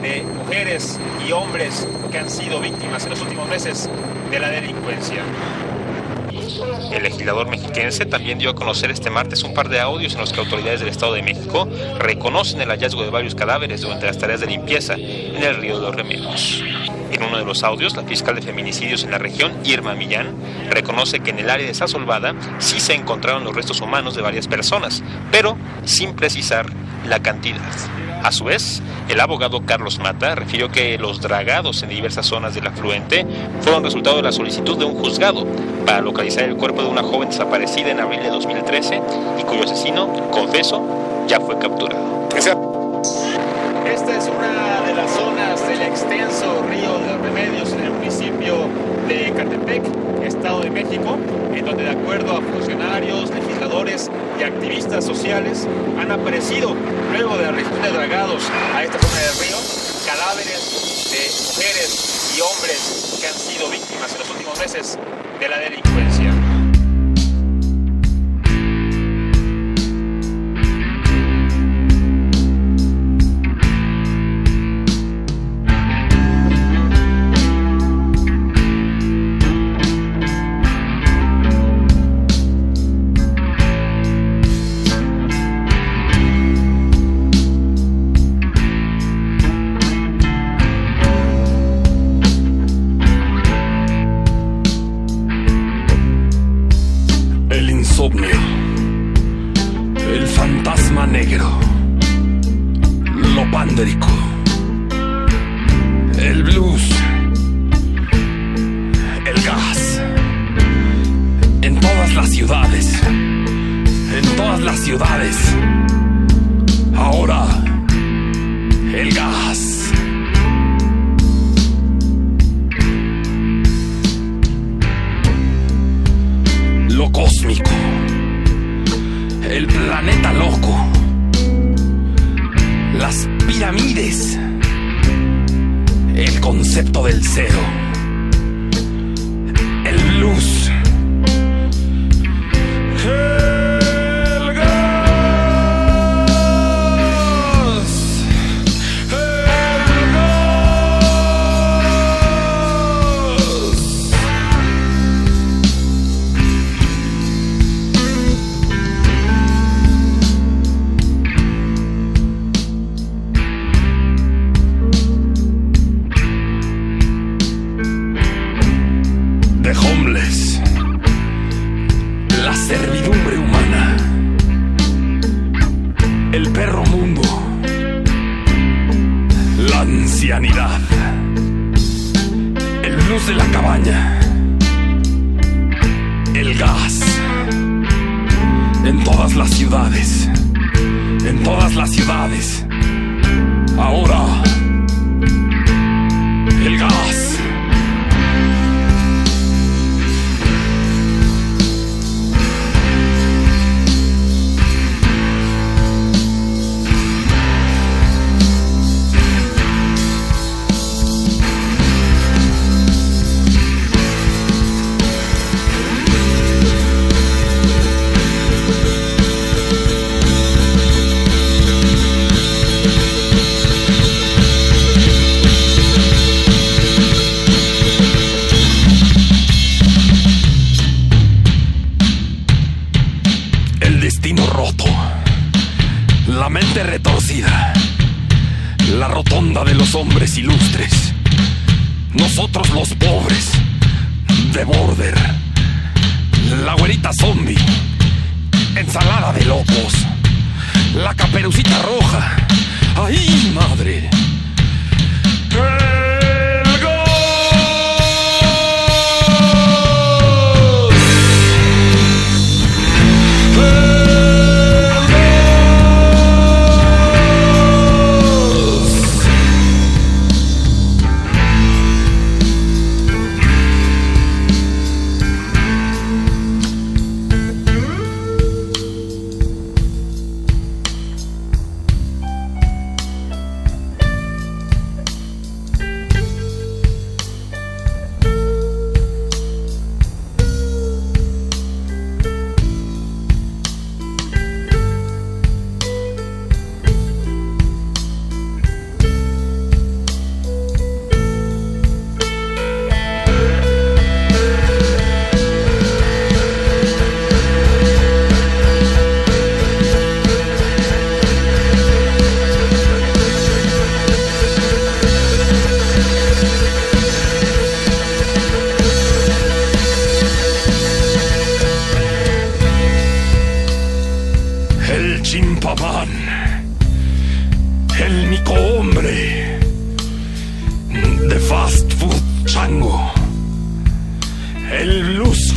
de 0.01 0.21
mujeres 0.23 0.99
y 1.25 1.31
hombres 1.31 1.87
que 2.11 2.17
han 2.17 2.29
sido 2.29 2.59
víctimas 2.59 3.05
en 3.05 3.11
los 3.11 3.21
últimos 3.21 3.47
meses 3.47 3.89
de 4.29 4.39
la 4.41 4.49
delincuencia. 4.49 5.23
El 6.91 7.03
legislador 7.03 7.47
mexiquense 7.47 8.05
también 8.05 8.37
dio 8.37 8.49
a 8.49 8.55
conocer 8.55 8.91
este 8.91 9.09
martes 9.09 9.41
un 9.43 9.53
par 9.53 9.69
de 9.69 9.79
audios 9.79 10.15
en 10.15 10.19
los 10.19 10.33
que 10.33 10.41
autoridades 10.41 10.81
del 10.81 10.89
Estado 10.89 11.13
de 11.13 11.21
México 11.21 11.69
reconocen 11.99 12.59
el 12.59 12.67
hallazgo 12.67 13.01
de 13.03 13.11
varios 13.11 13.33
cadáveres 13.33 13.79
durante 13.79 14.07
las 14.07 14.17
tareas 14.17 14.41
de 14.41 14.47
limpieza 14.47 14.95
en 14.95 15.41
el 15.41 15.55
río 15.55 15.79
de 15.79 15.81
los 15.83 15.95
Remedios. 15.95 16.61
En 17.11 17.23
uno 17.23 17.37
de 17.37 17.45
los 17.45 17.63
audios, 17.63 17.95
la 17.95 18.03
fiscal 18.03 18.35
de 18.35 18.41
feminicidios 18.41 19.03
en 19.03 19.11
la 19.11 19.17
región, 19.17 19.53
Irma 19.63 19.95
Millán, 19.95 20.35
reconoce 20.69 21.19
que 21.19 21.31
en 21.31 21.39
el 21.39 21.49
área 21.49 21.65
de 21.65 21.73
Sasolvada 21.73 22.33
sí 22.59 22.79
se 22.79 22.93
encontraron 22.93 23.43
los 23.43 23.55
restos 23.55 23.81
humanos 23.81 24.15
de 24.15 24.21
varias 24.21 24.47
personas, 24.47 25.03
pero 25.31 25.57
sin 25.85 26.13
precisar 26.13 26.67
la 27.05 27.21
cantidad. 27.21 27.61
A 28.23 28.31
su 28.31 28.45
vez, 28.45 28.81
el 29.07 29.19
abogado 29.21 29.65
Carlos 29.65 29.99
Mata 29.99 30.35
refirió 30.35 30.69
que 30.69 30.97
los 30.97 31.21
dragados 31.21 31.81
en 31.83 31.89
diversas 31.89 32.25
zonas 32.25 32.55
del 32.55 32.67
afluente 32.67 33.25
fueron 33.61 33.83
resultado 33.83 34.17
de 34.17 34.23
la 34.23 34.31
solicitud 34.31 34.77
de 34.77 34.85
un 34.85 34.95
juzgado 34.95 35.47
para 35.85 36.01
localizar 36.01 36.43
el 36.43 36.57
cuerpo 36.57 36.81
de 36.81 36.89
una 36.89 37.03
joven 37.03 37.29
desaparecida 37.29 37.91
en 37.91 38.01
abril 38.01 38.21
de 38.21 38.29
2013 38.29 39.01
y 39.39 39.43
cuyo 39.43 39.63
asesino, 39.63 40.11
confeso, 40.29 41.25
ya 41.27 41.39
fue 41.39 41.57
capturado. 41.57 42.27
Esta 43.93 44.17
es 44.17 44.27
una 44.27 44.81
de 44.85 44.93
las 44.93 45.11
zonas 45.11 45.67
del 45.67 45.81
extenso 45.81 46.61
río 46.69 46.99
de 46.99 47.17
Remedios 47.17 47.71
en 47.71 47.83
el 47.83 47.91
municipio 47.91 48.67
de 49.07 49.31
Catepec, 49.31 49.83
Estado 50.23 50.59
de 50.61 50.69
México, 50.69 51.17
en 51.53 51.65
donde 51.65 51.83
de 51.83 51.91
acuerdo 51.91 52.37
a 52.37 52.41
funcionarios, 52.41 53.31
legisladores 53.31 54.11
y 54.39 54.43
activistas 54.43 55.05
sociales 55.05 55.67
han 55.99 56.11
aparecido, 56.11 56.75
luego 57.11 57.37
de 57.37 57.43
la 57.43 57.51
región 57.51 57.81
de 57.81 57.89
dragados 57.89 58.43
a 58.75 58.83
esta 58.83 58.99
zona 58.99 59.21
del 59.21 59.47
río, 59.47 59.57
cadáveres 60.05 61.07
de 61.11 61.47
mujeres 61.47 62.35
y 62.37 62.41
hombres 62.41 63.17
que 63.21 63.27
han 63.27 63.33
sido 63.33 63.69
víctimas 63.69 64.11
en 64.13 64.19
los 64.19 64.29
últimos 64.29 64.59
meses 64.59 64.99
de 65.39 65.47
la 65.49 65.59
delincuencia. 65.59 66.26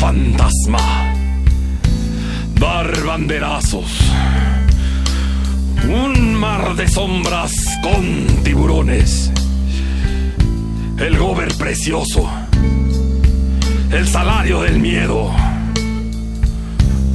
Fantasma. 0.00 1.12
Dar 2.54 2.90
banderazos. 3.04 3.90
Un 5.84 6.34
mar 6.36 6.74
de 6.74 6.88
sombras 6.88 7.52
con 7.82 8.26
tiburones. 8.42 9.30
El 10.98 11.18
gober 11.18 11.54
precioso. 11.54 12.26
El 13.92 14.08
salario 14.08 14.62
del 14.62 14.78
miedo. 14.78 15.30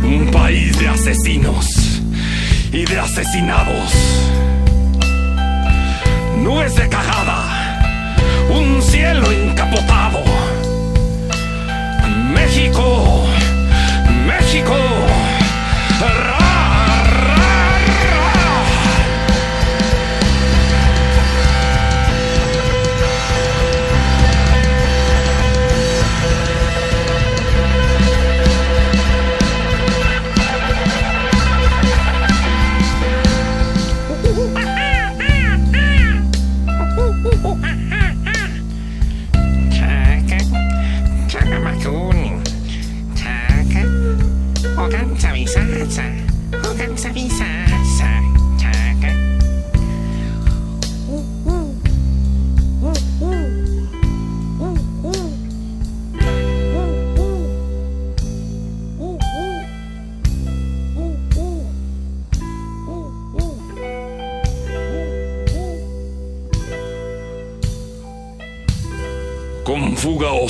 Un 0.04 0.30
país 0.32 0.78
de 0.78 0.88
asesinos 0.88 2.02
y 2.72 2.86
de 2.86 3.00
asesinados. 3.00 3.94
Nubes 6.44 6.76
de 6.76 6.88
cagada, 6.88 8.16
un 8.52 8.80
cielo 8.84 9.32
encapotado. 9.32 10.45
México, 12.56 13.28
México. 14.26 14.95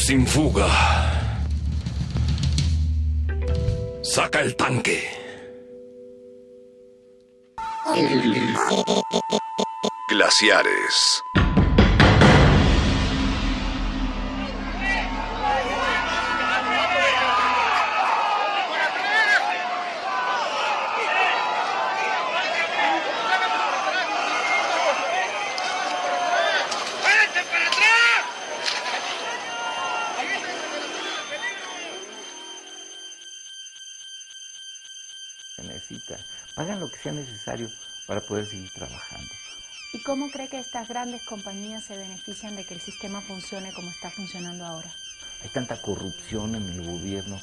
Sin 0.06 0.28
fuga. 0.28 0.68
Saca 4.04 4.42
el 4.42 4.56
tanque. 4.56 5.00
Glaciares. 10.12 11.24
Necesario 37.46 37.70
para 38.08 38.22
poder 38.22 38.48
seguir 38.48 38.72
trabajando. 38.72 39.30
¿Y 39.94 40.02
cómo 40.02 40.30
cree 40.30 40.50
que 40.50 40.60
estas 40.60 40.90
grandes 40.90 41.24
compañías 41.24 41.84
se 41.86 41.98
benefician 41.98 42.56
de 42.56 42.66
que 42.66 42.74
el 42.74 42.82
sistema 42.82 43.22
funcione 43.22 43.74
como 43.74 43.90
está 43.90 44.12
funcionando 44.12 44.66
ahora? 44.66 44.92
Hay 45.44 45.50
tanta 45.50 45.82
corrupción 45.82 46.56
en 46.56 46.70
el 46.70 46.82
gobierno 46.84 47.40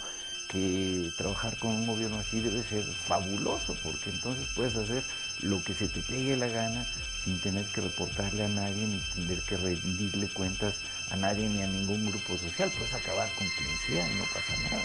que 0.48 1.10
trabajar 1.16 1.56
con 1.58 1.70
un 1.70 1.86
gobierno 1.86 2.18
así 2.18 2.40
debe 2.40 2.62
ser 2.62 2.84
fabuloso, 3.08 3.74
porque 3.82 4.10
entonces 4.10 4.46
puedes 4.54 4.76
hacer 4.76 5.02
lo 5.40 5.62
que 5.64 5.72
se 5.72 5.88
te 5.88 6.00
pegue 6.00 6.36
la 6.36 6.46
gana 6.46 6.84
sin 7.24 7.40
tener 7.40 7.64
que 7.72 7.80
reportarle 7.80 8.44
a 8.44 8.48
nadie, 8.48 8.86
ni 8.86 8.98
tener 9.14 9.40
que 9.44 9.56
rendirle 9.56 10.28
cuentas 10.28 10.74
a 11.10 11.16
nadie 11.16 11.48
ni 11.48 11.62
a 11.62 11.66
ningún 11.66 12.10
grupo 12.10 12.36
social. 12.36 12.70
Puedes 12.76 12.92
acabar 12.92 13.28
con 13.38 13.48
quien 13.48 13.78
sea 13.86 14.10
y 14.10 14.14
no 14.16 14.24
pasa 14.24 14.56
nada. 14.62 14.82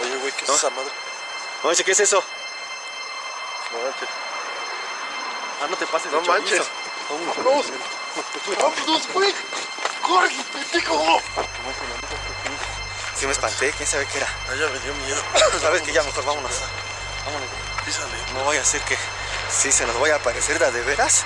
Oye, 0.00 0.16
güey, 0.16 0.32
¿qué 0.32 0.44
es 0.44 0.50
esa 0.50 0.70
madre? 0.70 0.90
Oye, 1.64 1.84
¿qué 1.84 1.92
es 1.92 2.00
eso? 2.00 2.24
No 3.72 3.78
manches. 3.82 4.08
Ah, 5.60 5.66
no 5.68 5.76
te 5.76 5.86
pases 5.86 6.12
No 6.12 6.20
de 6.20 6.28
manches. 6.28 6.50
chorizo. 6.50 6.70
¡Vámonos! 7.10 7.66
¡Vámonos, 8.58 9.08
güey! 9.12 9.34
¡Corre, 10.02 10.44
pendejo! 10.52 11.22
Sí 13.16 13.26
me 13.26 13.32
espanté, 13.32 13.72
quién 13.76 13.88
sabe 13.88 14.06
qué 14.06 14.18
era. 14.18 14.28
Ah, 14.48 14.54
ya 14.54 14.68
me 14.68 14.78
dio 14.78 14.94
miedo. 14.94 15.20
Sabes 15.60 15.82
que 15.82 15.92
ya 15.92 16.02
mejor 16.02 16.24
vámonos. 16.24 16.52
Vámonos. 17.24 17.48
Písale. 17.84 18.16
No 18.34 18.44
vaya 18.44 18.60
a 18.60 18.64
ser 18.64 18.80
que 18.82 18.96
sí 19.50 19.72
se 19.72 19.86
nos 19.86 19.98
vaya 19.98 20.14
a 20.14 20.18
aparecer 20.18 20.58
de 20.58 20.66
a 20.66 20.70
de 20.70 20.82
veras 20.82 21.24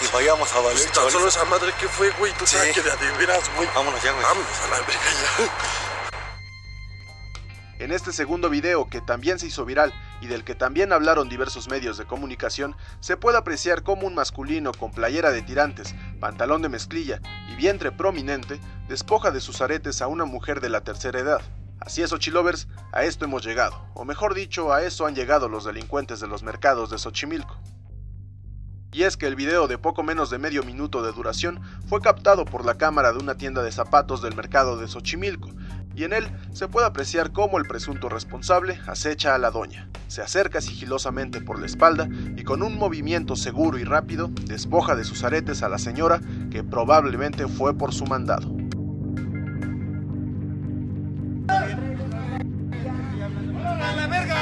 y 0.00 0.06
vayamos 0.08 0.52
a 0.52 0.60
valer 0.60 0.78
Pues 0.82 0.92
tan 0.92 1.10
solo 1.10 1.28
esa 1.28 1.44
madre 1.44 1.72
que 1.74 1.88
fue, 1.88 2.10
güey. 2.10 2.32
Tú 2.34 2.46
sabes 2.46 2.74
que 2.74 2.82
de 2.82 2.90
a 2.90 2.96
de 2.96 3.10
veras, 3.12 3.42
güey. 3.56 3.68
Vámonos 3.74 4.02
ya, 4.02 4.12
güey. 4.12 4.22
Vámonos 4.24 4.58
a 4.64 4.68
la 4.68 4.76
verga 4.78 4.92
ya. 4.94 5.50
En 7.80 7.92
este 7.92 8.12
segundo 8.12 8.50
video, 8.50 8.90
que 8.90 9.00
también 9.00 9.38
se 9.38 9.46
hizo 9.46 9.64
viral 9.64 9.94
y 10.20 10.26
del 10.26 10.44
que 10.44 10.54
también 10.54 10.92
hablaron 10.92 11.30
diversos 11.30 11.70
medios 11.70 11.96
de 11.96 12.04
comunicación, 12.04 12.76
se 13.00 13.16
puede 13.16 13.38
apreciar 13.38 13.82
cómo 13.82 14.06
un 14.06 14.14
masculino 14.14 14.72
con 14.72 14.90
playera 14.90 15.30
de 15.30 15.40
tirantes, 15.40 15.94
pantalón 16.20 16.60
de 16.60 16.68
mezclilla 16.68 17.22
y 17.50 17.56
vientre 17.56 17.90
prominente 17.90 18.60
despoja 18.86 19.30
de 19.30 19.40
sus 19.40 19.62
aretes 19.62 20.02
a 20.02 20.08
una 20.08 20.26
mujer 20.26 20.60
de 20.60 20.68
la 20.68 20.82
tercera 20.82 21.20
edad. 21.20 21.40
Así 21.80 22.02
es, 22.02 22.12
Ochilovers, 22.12 22.68
a 22.92 23.04
esto 23.04 23.24
hemos 23.24 23.46
llegado, 23.46 23.86
o 23.94 24.04
mejor 24.04 24.34
dicho, 24.34 24.74
a 24.74 24.82
eso 24.82 25.06
han 25.06 25.14
llegado 25.14 25.48
los 25.48 25.64
delincuentes 25.64 26.20
de 26.20 26.26
los 26.26 26.42
mercados 26.42 26.90
de 26.90 26.98
Xochimilco. 26.98 27.58
Y 28.92 29.04
es 29.04 29.16
que 29.16 29.26
el 29.26 29.36
video 29.36 29.68
de 29.68 29.78
poco 29.78 30.02
menos 30.02 30.28
de 30.28 30.38
medio 30.38 30.64
minuto 30.64 31.00
de 31.00 31.12
duración 31.12 31.62
fue 31.88 32.02
captado 32.02 32.44
por 32.44 32.66
la 32.66 32.74
cámara 32.74 33.12
de 33.12 33.20
una 33.20 33.36
tienda 33.36 33.62
de 33.62 33.72
zapatos 33.72 34.20
del 34.20 34.34
mercado 34.34 34.76
de 34.76 34.88
Xochimilco, 34.88 35.48
y 35.94 36.04
en 36.04 36.12
él 36.12 36.28
se 36.52 36.68
puede 36.68 36.86
apreciar 36.86 37.32
cómo 37.32 37.58
el 37.58 37.66
presunto 37.66 38.08
responsable 38.08 38.80
acecha 38.86 39.34
a 39.34 39.38
la 39.38 39.50
doña, 39.50 39.88
se 40.08 40.22
acerca 40.22 40.60
sigilosamente 40.60 41.40
por 41.40 41.58
la 41.58 41.66
espalda 41.66 42.08
y 42.36 42.44
con 42.44 42.62
un 42.62 42.78
movimiento 42.78 43.36
seguro 43.36 43.78
y 43.78 43.84
rápido 43.84 44.30
despoja 44.46 44.94
de 44.96 45.04
sus 45.04 45.24
aretes 45.24 45.62
a 45.62 45.68
la 45.68 45.78
señora 45.78 46.20
que 46.50 46.62
probablemente 46.64 47.46
fue 47.46 47.76
por 47.76 47.92
su 47.94 48.06
mandado. 48.06 48.48
¡A 51.48 51.66
la 53.96 54.06
verga! 54.06 54.36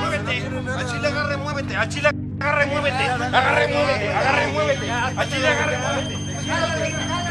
¡Muévete! 0.00 0.46
¡A 0.70 0.86
Chile 0.86 1.08
agarre, 1.08 1.36
muévete! 1.36 1.76
¡A 1.76 1.88
Chile 1.88 2.08
agarre, 2.40 2.66
muévete! 2.66 3.04
¡Agarre, 3.04 3.68
muévete! 3.68 4.12
¡Agarre, 4.12 4.52
muévete! 4.52 4.90
¡A 4.90 5.28
Chile 5.28 5.48
agarre, 5.48 5.78
muévete! 5.78 7.27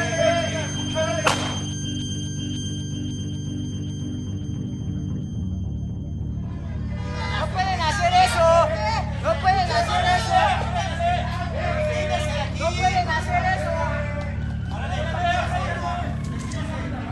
¡No 9.28 9.34
pueden 9.41 9.70
hacer 9.70 10.06
eso! 10.18 10.40
¡No 12.60 12.68
pueden 12.72 13.10
hacer 13.10 13.44
eso! 13.56 13.74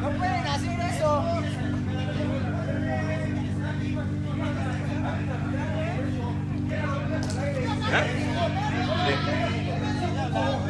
¡No 0.01 0.09
pueden 0.11 0.47
hacer 0.47 0.79
eso! 0.79 1.11
¡Vámonos! 10.31 10.64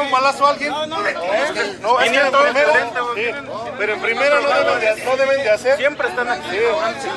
Un 0.00 0.10
balazo 0.10 0.46
a 0.46 0.50
alguien. 0.50 0.70
No, 0.70 0.86
no, 0.86 1.00
no, 1.00 1.08
es 1.08 1.14
que 1.52 1.60
en 1.60 1.80
500, 1.80 2.42
primera, 2.42 2.72
70, 2.72 3.00
sí, 3.14 3.24
pero 3.78 3.92
en 3.94 4.00
primera 4.00 4.40
no 4.40 4.48
deben 4.48 4.80
de, 4.80 5.04
no 5.04 5.16
deben 5.16 5.42
de 5.42 5.50
hacer. 5.50 5.76
Siempre 5.76 6.08
están 6.08 6.28
aquí 6.28 6.58
tomando. 6.70 7.02
Sí, 7.02 7.08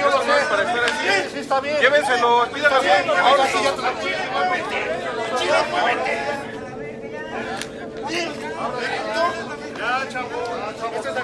yo 0.00 0.10
lo 0.10 0.24
no 0.24 0.34
es 0.34 0.40
sé. 0.40 0.46
para 0.48 0.62
estar 0.62 0.84
así. 0.84 1.08
Sí, 1.08 1.30
sí, 1.32 1.38
está 1.40 1.60
bien. 1.60 1.76
Llévenselos, 1.80 2.48
pidan 2.48 2.72
Está 2.72 2.80
bien, 2.80 3.18
ahora 3.18 3.46
sí 3.46 3.58
ya 3.62 3.72
te 3.72 3.82
Ya, 9.78 10.08
chavo. 10.10 10.28
Este 10.94 11.08
es 11.08 11.14
de 11.14 11.20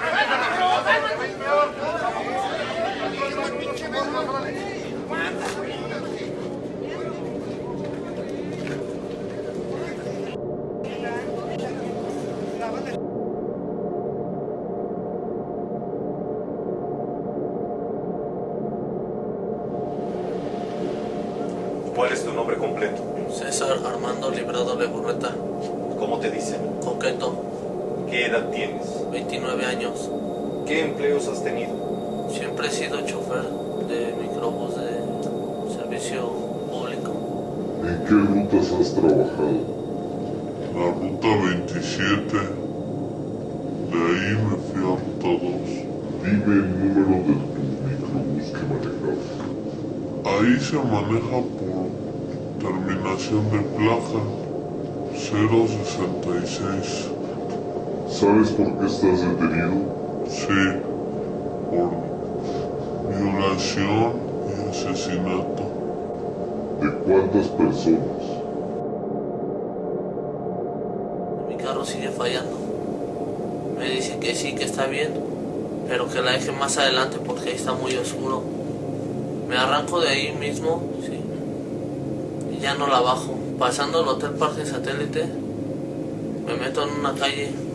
¿Cuál 21.95 22.13
es 22.13 22.23
tu 22.23 22.31
nombre 22.31 22.57
completo? 22.57 23.01
César 23.33 23.77
Armando 23.85 24.29
Librado 24.29 24.75
Legurreta, 24.77 25.31
¿Cómo 25.99 26.19
te 26.19 26.29
dicen? 26.29 26.61
Coqueto, 26.83 27.33
¿Qué 28.09 28.27
edad 28.27 28.49
tienes? 28.51 28.85
29 29.57 29.65
años. 29.65 30.09
¿Qué 30.65 30.85
empleos 30.85 31.27
has 31.27 31.43
tenido? 31.43 31.71
Siempre 32.29 32.67
he 32.67 32.71
sido 32.71 33.01
chofer 33.01 33.43
de 33.87 34.13
microbús 34.21 34.75
de 34.75 35.01
servicio 35.73 36.29
público. 36.69 37.13
¿En 37.83 37.97
qué 38.05 38.13
rutas 38.13 38.71
has 38.73 38.93
trabajado? 38.93 39.61
La 40.75 40.87
ruta 40.91 41.27
27. 41.27 42.37
De 43.87 43.97
ahí 43.97 44.31
me 44.43 44.55
fui 44.67 44.81
a 44.83 44.85
ruta 44.95 45.27
2. 45.27 45.41
Dime 46.23 46.53
el 46.53 46.67
número 46.79 47.15
de 47.23 47.33
tu 47.33 47.61
microbús 47.87 48.47
que 48.51 48.63
manejabas. 48.69 49.27
Ahí 50.25 50.53
se 50.59 50.77
maneja 50.77 51.37
por 51.57 51.87
terminación 52.59 53.43
de 53.51 53.59
placa 53.77 54.21
066. 55.13 57.06
¿Sabes 58.19 58.49
por 58.49 58.65
qué 58.79 58.87
estás 58.87 59.21
detenido? 59.21 59.73
Sí, 60.27 60.47
por 61.69 61.91
violación 63.15 64.13
y 64.49 64.69
asesinato. 64.71 65.63
¿De 66.81 66.91
cuántas 67.05 67.47
personas? 67.49 67.99
Mi 71.47 71.57
carro 71.57 71.85
sigue 71.85 72.09
fallando. 72.09 72.57
Me 73.77 73.87
dice 73.91 74.17
que 74.17 74.33
sí, 74.33 74.55
que 74.55 74.63
está 74.63 74.87
bien, 74.87 75.11
pero 75.87 76.09
que 76.09 76.19
la 76.19 76.31
deje 76.31 76.51
más 76.51 76.75
adelante 76.79 77.19
porque 77.23 77.49
ahí 77.49 77.55
está 77.55 77.73
muy 77.73 77.95
oscuro. 77.97 78.41
Me 79.47 79.57
arranco 79.57 79.99
de 79.99 80.09
ahí 80.09 80.31
mismo, 80.31 80.81
sí, 81.05 81.19
y 82.51 82.59
ya 82.59 82.73
no 82.73 82.87
la 82.87 82.99
bajo. 82.99 83.35
Pasando 83.59 84.01
el 84.01 84.07
Hotel 84.07 84.31
Parque 84.31 84.65
Satélite, 84.65 85.23
me 86.47 86.55
meto 86.55 86.81
en 86.81 86.99
una 86.99 87.13
calle 87.13 87.66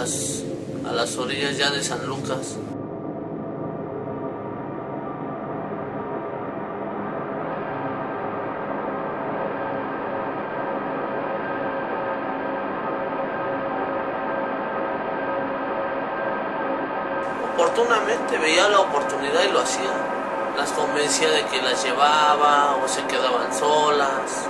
a 0.00 0.92
las 0.92 1.14
orillas 1.18 1.58
ya 1.58 1.70
de 1.70 1.82
San 1.82 2.06
Lucas. 2.06 2.56
Oportunamente 17.52 18.38
veía 18.38 18.70
la 18.70 18.80
oportunidad 18.80 19.44
y 19.46 19.52
lo 19.52 19.60
hacía. 19.60 19.82
Las 20.56 20.72
convencía 20.72 21.28
de 21.28 21.44
que 21.44 21.60
las 21.60 21.84
llevaba 21.84 22.76
o 22.82 22.88
se 22.88 23.02
quedaban 23.02 23.52
solas, 23.52 24.48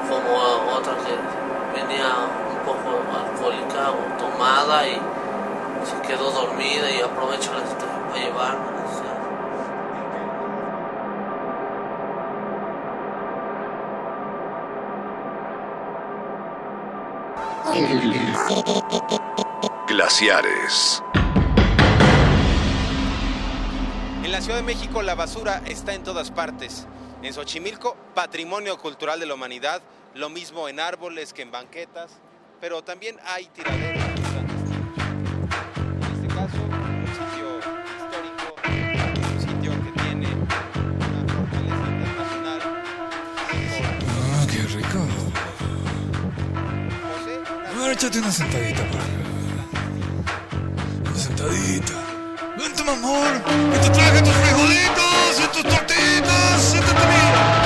o 0.00 0.08
como 0.08 0.74
otra 0.74 0.94
que 1.04 1.78
venía 1.78 2.06
un 2.50 2.64
poco 2.64 2.96
alcohólica 3.14 3.90
o 3.90 4.13
tomada 4.34 4.88
y 4.88 4.94
se 5.84 6.08
quedó 6.08 6.30
dormida 6.30 6.90
y 6.90 7.00
aprovecho 7.00 7.52
la 7.54 7.66
situación 7.66 8.02
para 8.08 8.24
llevarme. 8.24 8.74
Glaciares. 19.88 21.02
En 24.22 24.32
la 24.32 24.40
Ciudad 24.40 24.58
de 24.58 24.62
México 24.62 25.02
la 25.02 25.14
basura 25.14 25.62
está 25.66 25.94
en 25.94 26.02
todas 26.02 26.30
partes. 26.30 26.86
En 27.22 27.32
Xochimilco, 27.32 27.96
patrimonio 28.14 28.78
cultural 28.78 29.18
de 29.20 29.26
la 29.26 29.34
humanidad, 29.34 29.82
lo 30.14 30.28
mismo 30.28 30.68
en 30.68 30.80
árboles 30.80 31.32
que 31.32 31.42
en 31.42 31.50
banquetas, 31.50 32.20
pero 32.64 32.80
también 32.82 33.14
hay 33.26 33.44
tiraderos. 33.48 34.02
En 34.02 34.48
este 36.14 36.28
caso, 36.28 36.56
un 36.64 37.06
sitio 37.12 37.60
histórico, 37.92 38.46
un 39.34 39.38
sitio 39.38 39.70
que 39.84 39.90
tiene 40.00 40.28
una 40.32 41.20
fortaleza 41.34 41.86
internacional. 41.92 42.60
Ah, 44.32 44.46
qué 44.50 44.60
rico. 44.62 45.00
A 47.68 47.78
ver, 47.78 47.90
échate 47.92 48.18
una 48.20 48.32
sentadita 48.32 48.82
por 48.84 48.98
acá. 48.98 49.20
Una 51.04 51.18
sentadita. 51.18 51.92
Vente, 52.56 52.82
mi 52.82 52.88
amor. 52.88 53.42
Y 53.74 53.78
te 53.78 53.90
traje 53.90 54.22
tus 54.22 54.32
frijolitos 54.32 55.38
y 55.38 55.46
tus 55.52 55.64
tortitas. 55.64 56.62
Siéntate 56.62 57.06
bien. 57.08 57.63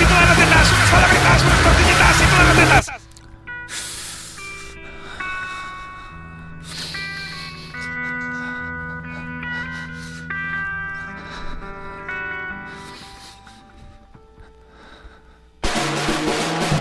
Y 0.00 0.04
todas 0.04 0.28
las 0.28 0.36
tetas. 0.36 0.72
Unas 0.72 0.90
palabritas, 0.90 1.42
unas 1.42 1.62
tortillitas 1.62 2.20
y 2.20 2.24
todas 2.26 2.46
las 2.46 2.56
tetas. 2.56 2.86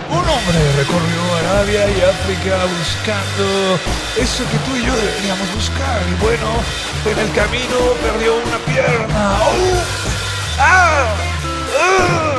Un 0.10 0.30
hombre 0.30 0.60
recorrió 0.78 1.36
Arabia 1.40 1.90
y 1.90 2.02
África 2.02 2.66
buscando 2.66 3.80
eso 4.18 4.44
que 4.50 4.58
tú 4.60 4.76
y 4.76 4.86
yo 4.86 4.96
deberíamos 4.96 5.56
buscar. 5.56 6.02
Y 6.12 6.22
bueno, 6.22 6.48
en 7.06 7.20
el 7.20 7.32
camino 7.34 7.78
perdió 8.02 8.36
una 8.36 8.58
pierna. 8.66 9.38
¡Oh! 9.42 9.84
¡Ah! 10.60 11.16
¡Ah! 11.80 12.35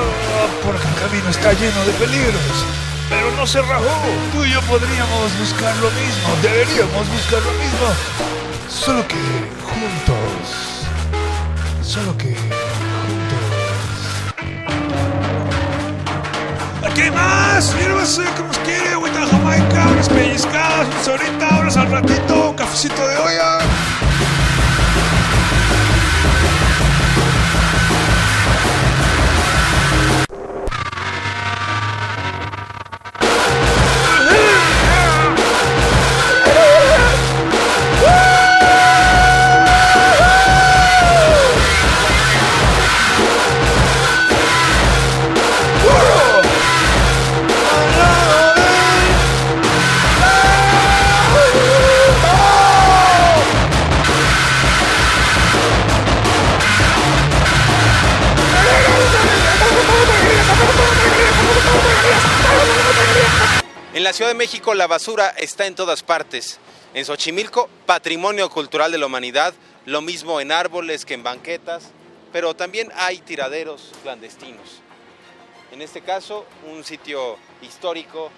El 0.97 1.03
camino 1.03 1.31
está 1.31 1.53
lleno 1.53 1.85
de 1.85 1.93
peligros. 1.93 2.65
Pero 3.09 3.31
no 3.37 3.47
se 3.47 3.63
rajó. 3.63 3.85
Tú 4.33 4.45
y 4.45 4.53
yo 4.53 4.61
podríamos 4.63 5.39
buscar 5.39 5.77
lo 5.77 5.91
mismo. 5.91 6.29
Deberíamos 6.43 7.09
buscar 7.09 7.43
lo 7.43 7.53
mismo. 7.53 7.87
Solo 8.69 9.07
que 9.07 9.17
juntos. 9.63 10.87
Solo 11.83 12.17
que 12.19 12.37
¿Qué 16.97 17.11
más? 17.11 17.63
Sírvase 17.63 18.23
como 18.39 18.49
os 18.49 18.59
quiere, 18.61 18.89
agüita 18.89 19.27
jamaica, 19.27 19.87
unas 19.89 20.09
pellizcadas, 20.09 20.87
unas 20.89 21.09
ahorita, 21.09 21.59
unas 21.61 21.77
al 21.77 21.91
ratito, 21.91 22.57
cafecito 22.57 23.07
de 23.07 23.17
olla. 23.19 23.59
La 64.07 64.13
Ciudad 64.13 64.31
de 64.31 64.37
México 64.37 64.73
la 64.73 64.87
basura 64.87 65.31
está 65.31 65.67
en 65.67 65.75
todas 65.75 66.05
partes. 66.05 66.61
En 66.95 67.05
Xochimilco, 67.05 67.69
patrimonio 67.87 68.49
cultural 68.49 68.93
de 68.93 68.99
la 68.99 69.07
humanidad, 69.07 69.53
lo 69.85 70.01
mismo 70.01 70.41
en 70.41 70.53
árboles 70.53 71.05
que 71.05 71.15
en 71.15 71.25
banquetas, 71.25 71.87
pero 72.33 72.55
también 72.55 72.93
hay 72.95 73.19
tiraderos 73.19 73.91
clandestinos. 74.05 74.81
En 75.73 75.83
este 75.83 76.03
caso, 76.03 76.47
un 76.73 76.85
sitio 76.85 77.37
histórico, 77.63 78.31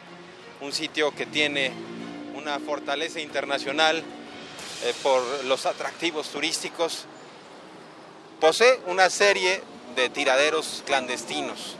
un 0.62 0.72
sitio 0.72 1.14
que 1.14 1.26
tiene 1.26 1.70
una 2.34 2.58
fortaleza 2.60 3.20
internacional 3.20 3.98
eh, 3.98 4.94
por 5.02 5.22
los 5.44 5.66
atractivos 5.66 6.30
turísticos, 6.30 7.04
posee 8.40 8.80
una 8.86 9.10
serie 9.10 9.60
de 9.96 10.08
tiraderos 10.08 10.82
clandestinos, 10.86 11.76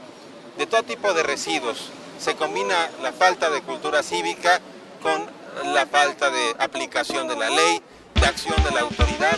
de 0.59 0.67
todo 0.67 0.83
tipo 0.83 1.11
de 1.15 1.23
residuos. 1.23 1.89
Se 2.19 2.35
combina 2.35 2.75
la 3.01 3.13
falta 3.13 3.49
de 3.49 3.61
cultura 3.61 4.03
cívica 4.03 4.59
con 5.01 5.25
la 5.73 5.85
falta 5.85 6.29
de 6.29 6.53
aplicación 6.59 7.29
de 7.29 7.35
la 7.37 7.49
ley, 7.49 7.81
de 8.13 8.25
acción 8.25 8.61
de 8.61 8.71
la 8.71 8.81
autoridad 8.81 9.37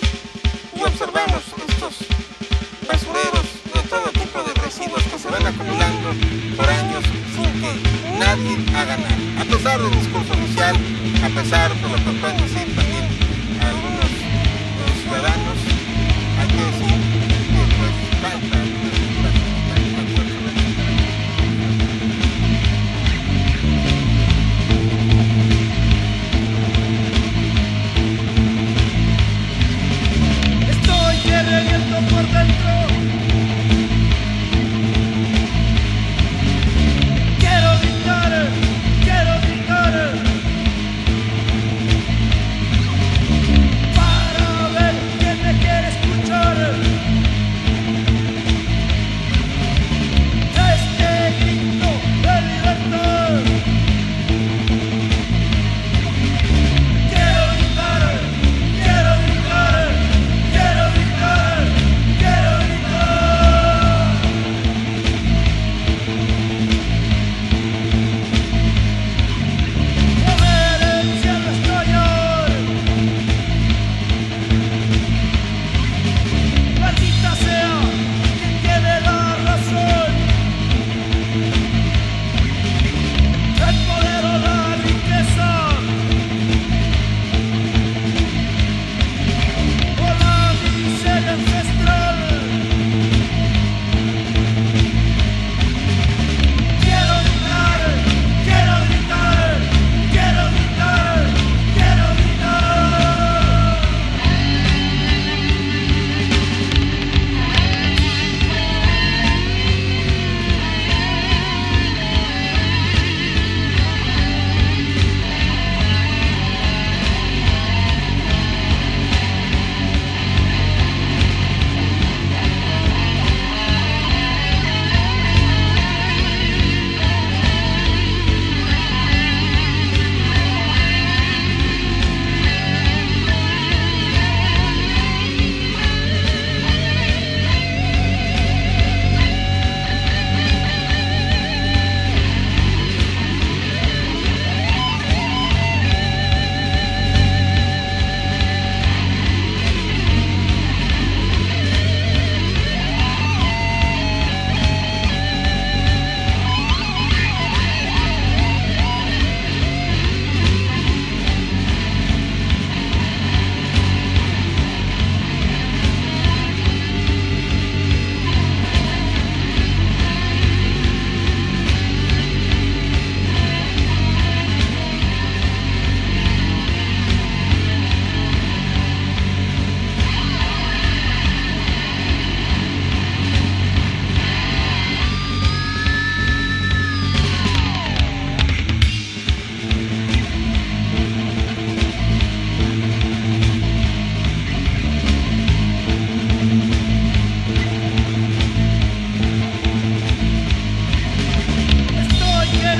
y 0.75 0.81
observamos 0.81 1.43
estos 1.67 1.93
basureros 2.87 3.45
de 3.73 3.81
todo 3.87 4.09
tipo 4.11 4.41
de 4.41 4.53
residuos 4.65 5.03
que 5.03 5.19
se 5.19 5.29
van 5.29 5.45
acumulando 5.45 6.09
por 6.57 6.67
años 6.67 7.03
sin 7.35 7.61
que 7.61 8.17
nadie 8.17 8.57
haga 8.75 8.97
nada. 8.97 9.41
A 9.41 9.45
pesar 9.45 9.79
del 9.79 9.91
discurso 9.91 10.33
oficial, 10.33 10.75
a 11.23 11.29
pesar 11.39 11.73
de 11.75 11.87
lo 11.87 11.95
que 11.95 12.19
pueden 12.19 12.37
decir 12.37 12.75
también 12.75 13.05
algunos 13.61 14.09
ciudadanos, 15.03 15.50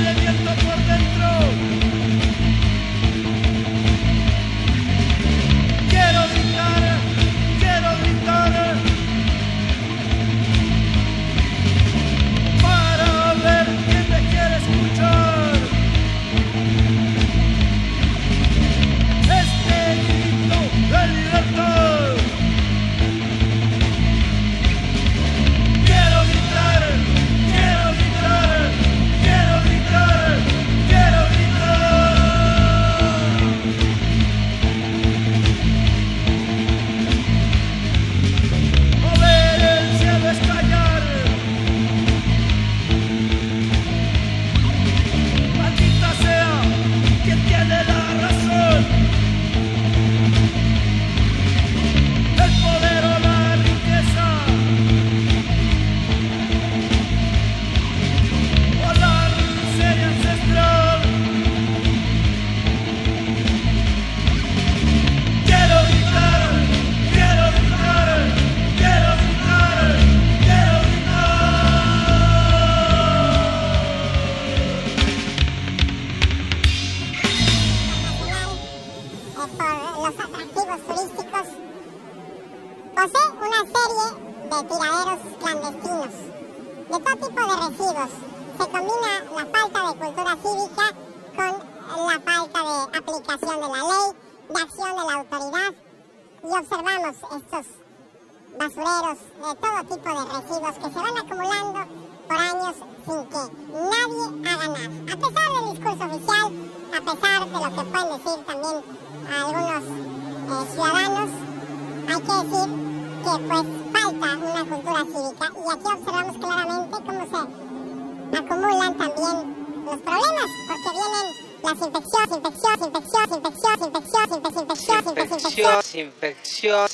el 0.00 0.14
viento 0.14 0.50
por 0.64 0.76
dentro. 0.86 1.91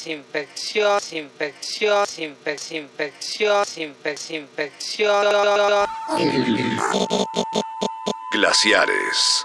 infección, 0.07 1.01
infección, 1.13 2.07
infección, 2.19 2.85
infección, 2.85 3.65
infección, 3.77 4.37
infección. 4.37 5.27
Glaciares. 8.33 9.45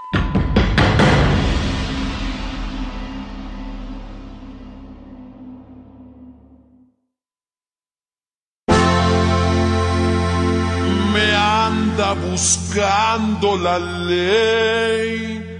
Me 11.13 11.35
anda 11.35 12.13
buscando 12.13 13.57
la 13.57 13.79
ley 13.79 15.52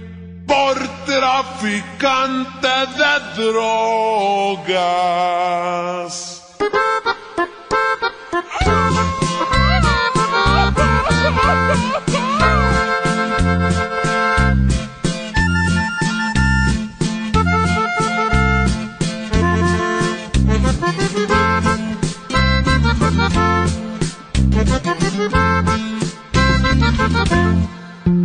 por 0.46 0.76
traficante 1.06 2.68
de 2.96 3.20
drogas. 3.36 4.64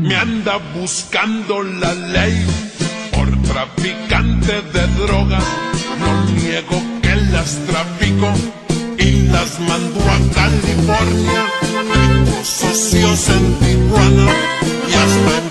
Me 0.10 0.16
anda 0.16 0.58
buscando 0.74 1.62
la 1.62 1.94
ley 1.94 2.44
por 3.12 3.30
traficante 3.44 4.54
de 4.74 4.88
drogas. 5.06 5.44
No 6.00 6.26
niego 6.32 6.82
que 7.04 7.16
las 7.32 7.60
trafico 7.68 8.34
y 8.98 9.28
las 9.28 9.60
mando 9.60 10.00
a 10.00 10.18
California. 10.34 11.46
Tengo 11.94 12.44
socios 12.44 13.30
en 13.30 13.54
Tijuana 13.60 14.34
y 14.90 14.94
hasta 14.96 15.38
en 15.38 15.50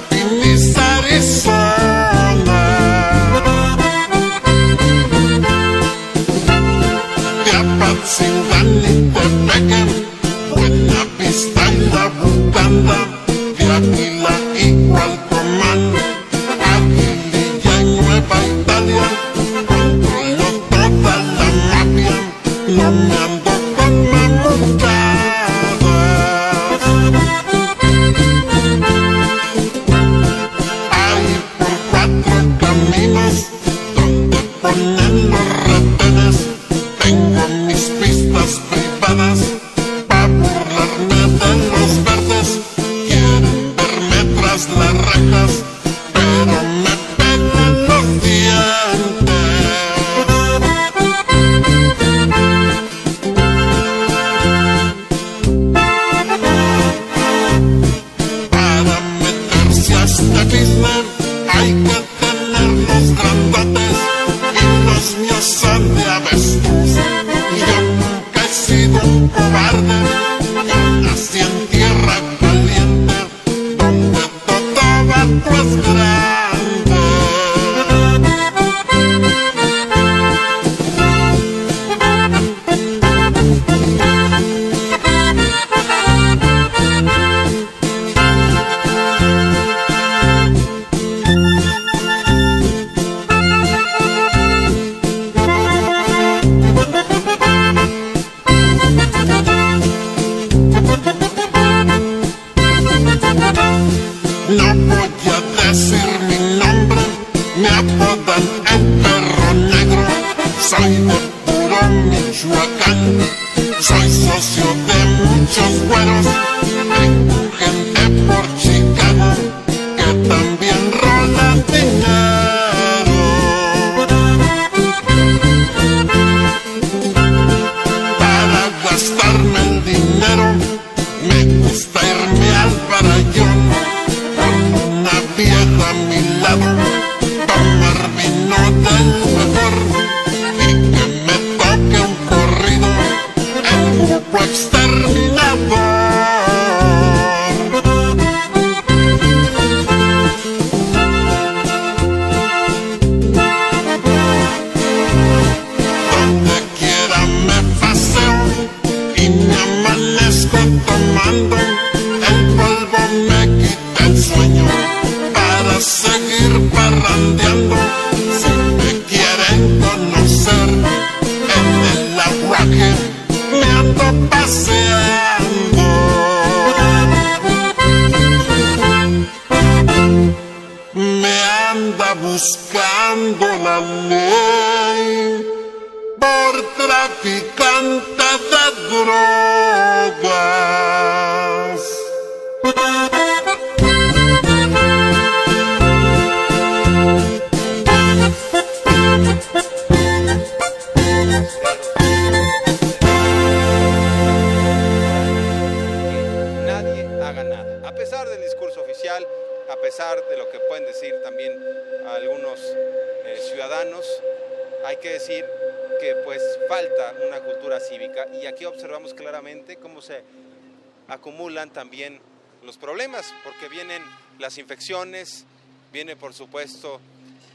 también 221.66 222.20
los 222.64 222.78
problemas, 222.78 223.34
porque 223.44 223.68
vienen 223.68 224.02
las 224.38 224.58
infecciones, 224.58 225.44
viene 225.92 226.16
por 226.16 226.34
supuesto 226.34 227.00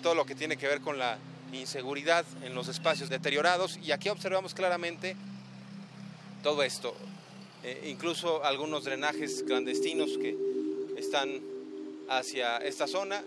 todo 0.01 0.15
lo 0.15 0.25
que 0.25 0.35
tiene 0.35 0.57
que 0.57 0.67
ver 0.67 0.81
con 0.81 0.97
la 0.97 1.17
inseguridad 1.53 2.25
en 2.43 2.55
los 2.55 2.67
espacios 2.67 3.09
deteriorados 3.09 3.77
y 3.77 3.91
aquí 3.91 4.09
observamos 4.09 4.53
claramente 4.53 5.15
todo 6.41 6.63
esto, 6.63 6.93
eh, 7.63 7.87
incluso 7.89 8.43
algunos 8.43 8.83
drenajes 8.83 9.43
clandestinos 9.47 10.17
que 10.17 10.35
están 10.97 11.41
hacia 12.09 12.57
esta 12.57 12.87
zona, 12.87 13.23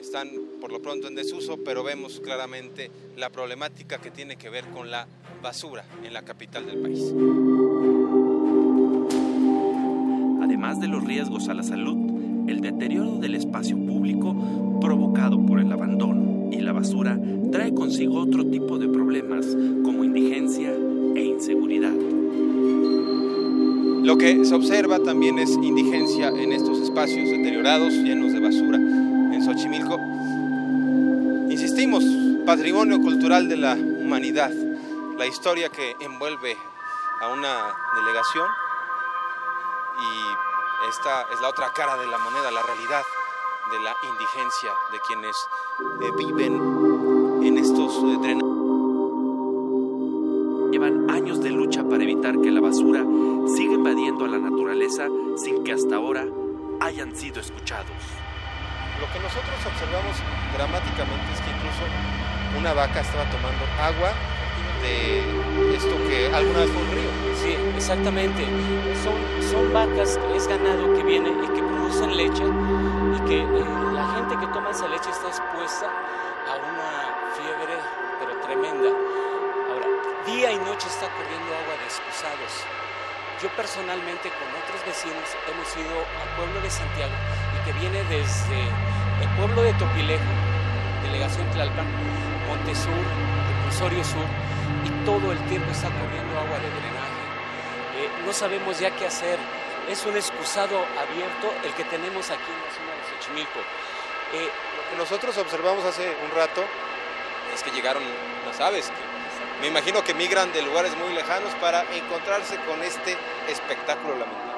están 0.00 0.30
por 0.60 0.70
lo 0.70 0.82
pronto 0.82 1.08
en 1.08 1.14
desuso, 1.14 1.58
pero 1.64 1.82
vemos 1.82 2.20
claramente 2.20 2.90
la 3.16 3.30
problemática 3.30 3.98
que 3.98 4.10
tiene 4.10 4.36
que 4.36 4.50
ver 4.50 4.66
con 4.68 4.90
la 4.90 5.06
basura 5.42 5.84
en 6.04 6.12
la 6.12 6.22
capital 6.22 6.66
del 6.66 6.78
país. 6.78 7.65
Además 10.46 10.78
de 10.78 10.86
los 10.86 11.02
riesgos 11.02 11.48
a 11.48 11.54
la 11.54 11.64
salud, 11.64 12.46
el 12.48 12.60
deterioro 12.60 13.18
del 13.18 13.34
espacio 13.34 13.76
público 13.76 14.78
provocado 14.80 15.44
por 15.44 15.58
el 15.58 15.72
abandono 15.72 16.50
y 16.52 16.60
la 16.60 16.72
basura 16.72 17.18
trae 17.50 17.74
consigo 17.74 18.20
otro 18.20 18.46
tipo 18.46 18.78
de 18.78 18.86
problemas 18.88 19.44
como 19.82 20.04
indigencia 20.04 20.72
e 21.16 21.24
inseguridad. 21.24 21.94
Lo 24.04 24.16
que 24.18 24.44
se 24.44 24.54
observa 24.54 25.00
también 25.00 25.40
es 25.40 25.50
indigencia 25.50 26.28
en 26.28 26.52
estos 26.52 26.78
espacios 26.78 27.28
deteriorados, 27.28 27.92
llenos 27.92 28.32
de 28.32 28.38
basura 28.38 28.76
en 28.76 29.42
Xochimilco. 29.42 29.98
Insistimos, 31.50 32.04
patrimonio 32.46 33.00
cultural 33.00 33.48
de 33.48 33.56
la 33.56 33.74
humanidad, 33.74 34.52
la 35.18 35.26
historia 35.26 35.70
que 35.70 35.96
envuelve 36.04 36.56
a 37.20 37.34
una 37.34 37.74
delegación 38.00 38.46
y 40.00 40.88
esta 40.88 41.22
es 41.32 41.40
la 41.40 41.48
otra 41.48 41.72
cara 41.72 41.96
de 41.96 42.06
la 42.06 42.18
moneda, 42.18 42.50
la 42.50 42.62
realidad 42.62 43.02
de 43.70 43.80
la 43.80 43.96
indigencia 44.08 44.70
de 44.92 45.00
quienes 45.00 45.36
eh, 46.02 46.10
viven 46.16 47.42
en 47.42 47.58
estos 47.58 47.96
eh, 47.96 48.18
drenajes. 48.20 48.56
Llevan 50.70 51.10
años 51.10 51.40
de 51.42 51.50
lucha 51.50 51.82
para 51.84 52.02
evitar 52.02 52.40
que 52.40 52.50
la 52.50 52.60
basura 52.60 53.04
siga 53.48 53.74
invadiendo 53.74 54.24
a 54.24 54.28
la 54.28 54.38
naturaleza 54.38 55.08
sin 55.36 55.64
que 55.64 55.72
hasta 55.72 55.96
ahora 55.96 56.26
hayan 56.80 57.16
sido 57.16 57.40
escuchados. 57.40 57.90
Lo 59.00 59.06
que 59.12 59.18
nosotros 59.18 59.56
observamos 59.64 60.16
dramáticamente 60.56 61.32
es 61.34 61.40
que 61.40 61.50
incluso 61.50 61.82
una 62.58 62.72
vaca 62.74 63.00
estaba 63.00 63.24
tomando 63.30 63.64
agua 63.80 64.12
esto 65.74 65.96
que 66.08 66.30
alguna 66.34 66.60
vez 66.60 66.70
fue 66.70 66.82
un 66.82 66.90
río. 66.90 67.10
Sí, 67.42 67.56
exactamente. 67.76 68.44
Son, 69.02 69.16
son 69.50 69.72
vacas, 69.72 70.18
es 70.34 70.46
ganado 70.46 70.94
que 70.94 71.02
viene 71.02 71.30
y 71.30 71.46
que 71.54 71.62
producen 71.62 72.16
leche 72.16 72.44
y 72.44 73.20
que 73.28 73.40
eh, 73.40 73.64
la 73.92 74.06
gente 74.14 74.36
que 74.38 74.46
toma 74.52 74.70
esa 74.70 74.88
leche 74.88 75.10
está 75.10 75.28
expuesta 75.28 75.86
a 75.86 76.54
una 76.56 76.90
fiebre, 77.36 77.76
pero 78.20 78.40
tremenda. 78.40 78.90
Ahora, 79.70 79.86
día 80.26 80.52
y 80.52 80.58
noche 80.58 80.88
está 80.88 81.08
corriendo 81.14 81.48
agua 81.54 81.74
de 81.78 81.84
excusados. 81.84 82.64
Yo 83.42 83.48
personalmente 83.50 84.30
con 84.30 84.48
otros 84.48 84.80
vecinos 84.86 85.28
hemos 85.44 85.68
ido 85.76 85.92
al 85.92 86.28
pueblo 86.36 86.60
de 86.62 86.70
Santiago 86.70 87.12
y 87.52 87.66
que 87.66 87.72
viene 87.78 88.02
desde 88.08 88.60
el 89.20 89.28
pueblo 89.36 89.62
de 89.62 89.74
Topilejo, 89.74 90.24
delegación 91.02 91.44
Tlalpan, 91.50 91.86
Montesur, 92.48 93.25
Reclusorio 93.66 94.04
Sur, 94.04 94.24
y 94.84 95.04
todo 95.04 95.32
el 95.32 95.38
tiempo 95.48 95.68
está 95.72 95.88
corriendo 95.88 96.38
agua 96.38 96.56
de 96.60 96.70
drenaje. 96.70 97.18
Eh, 97.98 98.08
no 98.24 98.32
sabemos 98.32 98.78
ya 98.78 98.92
qué 98.92 99.06
hacer. 99.06 99.40
Es 99.90 100.06
un 100.06 100.16
excusado 100.16 100.78
abierto 100.78 101.52
el 101.64 101.74
que 101.74 101.82
tenemos 101.82 102.30
aquí 102.30 102.46
en 102.46 102.62
la 102.62 102.70
zona 102.70 102.94
de 102.94 103.18
Xochimilco. 103.18 103.58
Eh, 104.34 104.48
lo 104.76 104.90
que 104.90 104.96
nosotros 104.96 105.36
observamos 105.38 105.84
hace 105.84 106.14
un 106.24 106.30
rato 106.30 106.62
es 107.52 107.64
que 107.64 107.72
llegaron 107.72 108.04
las 108.46 108.60
aves, 108.60 108.86
que 108.86 109.60
me 109.60 109.66
imagino 109.66 110.04
que 110.04 110.14
migran 110.14 110.52
de 110.52 110.62
lugares 110.62 110.96
muy 110.96 111.12
lejanos 111.12 111.52
para 111.60 111.82
encontrarse 111.92 112.58
con 112.68 112.80
este 112.84 113.16
espectáculo 113.48 114.14
lamentable. 114.14 114.52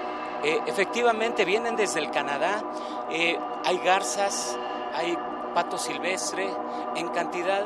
Eh, 0.45 0.61
efectivamente, 0.67 1.47
vienen 1.47 1.77
desde 1.77 2.01
el 2.01 2.11
Canadá, 2.11 2.63
eh, 3.11 3.39
hay 3.65 3.79
garzas, 3.79 4.59
hay 4.95 5.17
pato 5.59 5.77
silvestre, 5.77 6.49
en 6.95 7.09
cantidad 7.09 7.65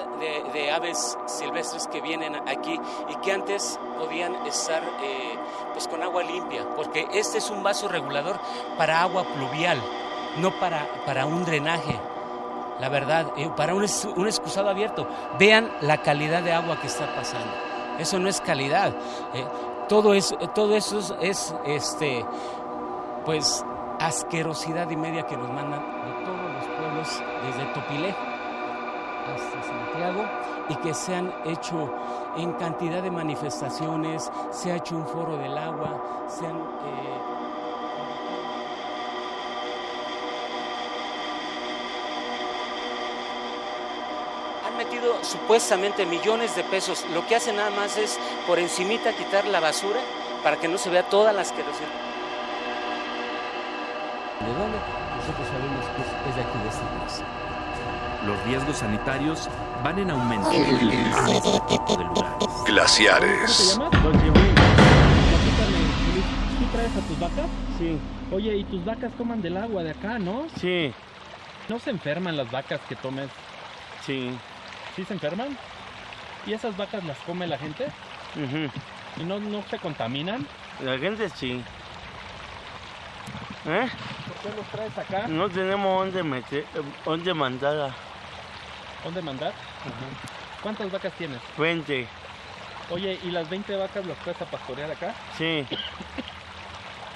de, 0.55 0.71
aves 0.71 1.19
silvestres 1.27 1.87
que 1.89 2.01
vienen 2.01 2.35
aquí 2.49 2.81
y 3.11 3.15
que 3.17 3.33
antes 3.33 3.79
podían 3.99 4.35
estar 4.47 4.83
eh, 5.03 5.37
pues 5.75 5.89
con 5.89 6.03
agua 6.03 6.23
limpia, 6.23 6.67
porque 6.75 7.07
este 7.13 7.37
es 7.37 7.51
un 7.51 7.63
vaso 7.63 7.89
regulador 7.89 8.41
para 8.79 9.03
agua 9.03 9.25
pluvial, 9.25 9.79
no 10.39 10.59
para, 10.59 10.89
para 11.05 11.27
un 11.27 11.45
drenaje. 11.45 12.01
La 12.81 12.89
verdad, 12.89 13.27
eh, 13.37 13.51
para 13.55 13.75
un, 13.75 13.85
un 14.17 14.27
excusado 14.27 14.71
abierto. 14.71 15.07
Vean 15.39 15.71
la 15.83 15.99
calidad 15.99 16.43
de 16.43 16.55
agua 16.55 16.81
que 16.81 16.87
está 16.87 17.15
pasando. 17.15 17.53
Eso 17.99 18.19
no 18.19 18.31
es 18.31 18.41
calidad. 18.41 18.95
Eh, 19.35 19.45
todo, 19.87 20.15
es, 20.15 20.35
todo 20.55 20.75
eso 20.75 20.99
es, 20.99 21.11
es 21.21 21.55
este, 21.67 22.25
pues 23.27 23.63
asquerosidad 24.01 24.89
y 24.89 24.97
media 24.97 25.27
que 25.27 25.37
nos 25.37 25.51
mandan 25.51 26.22
desde 27.09 27.65
Topilejo 27.75 28.19
hasta 29.35 29.63
Santiago, 29.63 30.25
y 30.69 30.77
que 30.77 30.95
se 30.95 31.15
han 31.15 31.33
hecho 31.45 31.93
en 32.37 32.53
cantidad 32.55 33.03
de 33.03 33.11
manifestaciones, 33.11 34.31
se 34.51 34.73
ha 34.73 34.77
hecho 34.77 34.97
un 34.97 35.07
foro 35.07 35.37
del 35.37 35.57
agua, 35.57 36.27
se 36.29 36.47
han... 36.47 36.57
Eh, 36.57 37.43
metido 44.77 45.23
supuestamente 45.23 46.07
millones 46.07 46.57
de 46.57 46.65
pesos, 46.65 47.05
lo 47.15 47.25
que 47.27 47.37
hacen 47.37 47.57
nada 47.57 47.71
más 47.71 47.97
es 47.99 48.19
por 48.49 48.59
encimita 48.59 49.13
quitar 49.13 49.45
la 49.47 49.61
basura 49.61 50.01
para 50.43 50.57
que 50.57 50.67
no 50.67 50.77
se 50.77 50.91
vea 50.91 51.05
toda 51.05 51.33
la 51.33 51.43
asquerosidad. 51.43 51.89
¿De 54.41 54.53
dónde? 54.59 54.79
Nosotros 55.17 55.47
sabemos 55.47 55.85
que 55.95 56.03
es 56.03 56.37
de 56.37 56.43
aquí, 56.43 56.59
Los 58.27 58.43
riesgos 58.45 58.79
sanitarios 58.79 59.49
van 59.83 59.99
en 59.99 60.11
aumento 60.11 60.53
en 60.53 60.91
este 60.91 61.61
tipo 61.69 61.97
de 61.97 62.05
lugares. 62.05 62.49
Glaciares. 62.67 63.77
¿Cómo 63.77 63.91
te 63.91 63.99
llamas? 63.99 64.43
¿Tú 66.59 66.65
traes 66.73 66.97
a 66.97 67.01
tus 67.01 67.19
vacas? 67.19 67.47
Sí. 67.79 67.99
Oye, 68.31 68.57
¿y 68.57 68.65
tus 68.65 68.85
vacas 68.85 69.13
toman 69.19 69.43
del 69.43 69.57
agua 69.57 69.83
de 69.83 69.91
acá, 69.91 70.19
no? 70.19 70.47
Sí. 70.57 70.93
¿No 71.69 71.79
se 71.79 71.91
enferman 71.91 72.37
las 72.37 72.51
vacas 72.51 72.81
que 72.89 72.97
tomes? 72.97 73.29
Sí. 74.07 74.31
¿Sí 74.95 75.05
se 75.05 75.15
enferman? 75.15 75.57
¿Y 76.47 76.53
esas 76.53 76.77
vacas 76.77 77.05
las 77.05 77.19
come 77.19 77.47
la 77.47 77.59
gente? 77.59 77.87
Uh 78.37 78.69
¿Y 79.21 79.25
no, 79.25 79.39
no 79.39 79.63
se 79.69 79.79
contaminan? 79.79 80.47
La 80.83 80.99
gente 80.99 81.29
sí. 81.29 81.63
¿Eh? 83.67 83.89
¿Por 84.43 84.51
qué 84.51 84.57
los 84.57 84.67
traes 84.69 84.99
acá? 84.99 85.29
No 85.29 85.49
tenemos 85.49 86.05
dónde 86.05 86.23
meter, 86.23 86.65
dónde 87.05 87.33
mandar. 87.35 87.93
¿Dónde 89.05 89.23
mandar? 89.23 89.53
¿Cuántas 90.63 90.91
vacas 90.91 91.13
tienes? 91.15 91.41
20. 91.57 92.09
Oye, 92.91 93.19
¿y 93.23 93.31
las 93.31 93.49
20 93.49 93.77
vacas 93.77 94.05
las 94.05 94.19
traes 94.19 94.41
a 94.43 94.47
pastorear 94.47 94.91
acá? 94.91 95.15
Sí. 95.39 95.67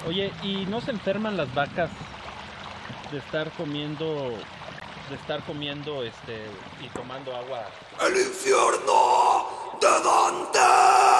Oye, 0.07 0.31
¿y 0.41 0.65
no 0.67 0.79
se 0.81 0.91
enferman 0.91 1.37
las 1.37 1.53
vacas 1.53 1.89
de 3.11 3.17
estar 3.17 3.51
comiendo 3.51 4.33
de 5.09 5.15
estar 5.15 5.41
comiendo 5.43 6.03
este 6.03 6.45
y 6.81 6.87
tomando 6.89 7.35
agua? 7.35 7.65
El 8.01 8.17
infierno 8.17 9.47
de 9.79 9.87
Dante. 9.87 11.16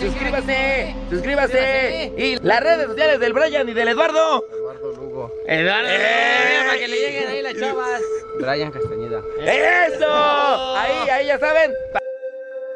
Suscríbase, 0.00 0.94
suscríbase. 1.10 2.12
Y 2.16 2.36
las 2.36 2.60
redes 2.60 2.86
sociales 2.86 3.20
del 3.20 3.32
Brian 3.32 3.68
y 3.68 3.72
del 3.72 3.88
Eduardo. 3.88 4.44
Eduardo 4.52 4.92
Lugo. 4.92 5.32
Eduardo. 5.46 5.88
Eh, 5.90 6.62
para 6.66 6.78
que 6.78 6.88
le 6.88 6.96
lleguen 6.96 7.28
ahí 7.28 7.42
las 7.42 7.54
chavas. 7.56 8.02
Brian 8.38 8.72
Castañeda. 8.72 9.22
¡Eso! 9.40 10.74
Ahí, 10.76 11.08
ahí 11.10 11.26
ya 11.26 11.38
saben. 11.38 11.72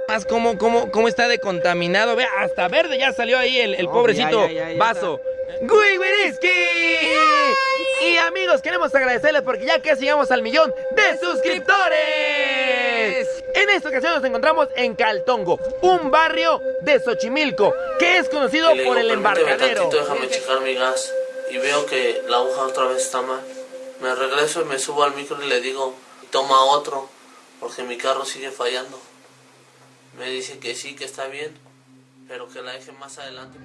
Más 0.09 0.24
cómo, 0.24 0.57
cómo, 0.57 0.90
cómo 0.93 1.09
está 1.09 1.27
de 1.27 1.39
contaminado. 1.39 2.15
Vea, 2.15 2.28
hasta 2.39 2.69
verde 2.69 2.98
ya 2.98 3.12
salió 3.12 3.39
ahí 3.39 3.59
el, 3.59 3.74
el 3.74 3.86
No, 3.86 3.93
pobrecito 3.93 4.47
ya, 4.47 4.53
ya, 4.53 4.69
ya, 4.69 4.73
ya 4.73 4.78
vaso. 4.78 5.20
¡Gui 5.62 5.98
Wiriski! 5.98 6.48
Y 8.03 8.16
amigos, 8.19 8.61
queremos 8.62 8.94
agradecerles 8.94 9.43
porque 9.43 9.65
ya 9.65 9.81
casi 9.81 10.03
llegamos 10.03 10.31
al 10.31 10.43
millón 10.43 10.73
de 10.93 11.19
suscriptores. 11.19 12.16
En 13.77 13.81
esta 13.81 13.90
ocasión 13.90 14.15
nos 14.15 14.24
encontramos 14.24 14.69
en 14.74 14.94
Caltongo, 14.94 15.61
un 15.82 16.11
barrio 16.11 16.62
de 16.81 16.98
Xochimilco, 16.98 17.74
que 17.98 18.16
es 18.16 18.28
conocido 18.31 18.74
le 18.74 18.86
por 18.86 18.97
digo, 18.97 19.12
el 19.12 19.20
"Permíteme 19.20 19.43
embarcadero. 19.53 19.81
tantito, 19.82 20.03
déjame 20.03 20.31
checar 20.31 20.61
mi 20.62 20.73
gas. 20.74 21.12
Y 21.51 21.59
veo 21.59 21.85
que 21.85 22.23
la 22.27 22.39
aguja 22.39 22.62
otra 22.62 22.86
vez 22.86 23.03
está 23.03 23.20
mal. 23.20 23.43
Me 24.01 24.15
regreso 24.15 24.62
y 24.62 24.65
me 24.65 24.78
subo 24.78 25.03
al 25.05 25.15
micro 25.15 25.43
y 25.43 25.47
le 25.47 25.61
digo, 25.61 25.94
toma 26.31 26.59
otro, 26.65 27.11
porque 27.61 27.82
mi 27.82 27.98
carro 27.98 28.24
sigue 28.24 28.51
fallando. 28.51 28.98
Me 30.19 30.31
dice 30.31 30.59
que 30.59 30.74
sí, 30.74 30.97
que 30.97 31.05
está 31.05 31.27
bien, 31.27 31.55
pero 32.28 32.48
que 32.48 32.62
la 32.62 32.73
deje 32.73 32.93
más 32.93 33.19
adelante. 33.19 33.59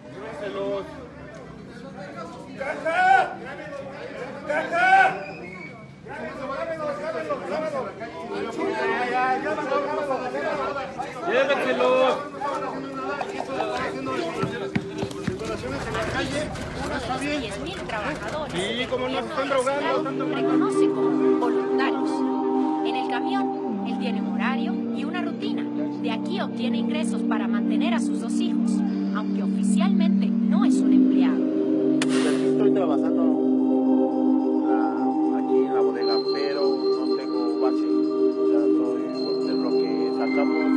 Sí, 18.54 18.86
como 18.90 19.08
no 19.08 19.20
se 19.22 19.28
están 19.28 19.50
drogando. 19.50 20.26
Reconoce 20.36 20.90
como 20.90 21.40
voluntarios. 21.40 22.10
En 22.86 22.96
el 22.96 23.10
camión, 23.10 23.88
él 23.88 24.00
tiene 24.00 24.22
un 24.22 24.28
horario 24.34 24.74
y 24.96 25.04
una 25.04 25.22
rutina. 25.22 25.64
De 26.02 26.12
aquí 26.12 26.42
obtiene 26.42 26.78
ingresos 26.78 27.22
para 27.24 27.48
mantener 27.48 27.94
a 27.94 28.00
sus 28.00 28.22
dos 28.22 28.34
hijos, 28.40 28.72
aunque 29.16 29.44
oficialmente 29.44 30.28
no 30.28 30.66
es 30.66 30.76
un 30.76 30.94
empleado. 30.94 31.40
Estoy 32.52 32.74
trabajando 32.74 33.51
que 40.34 40.71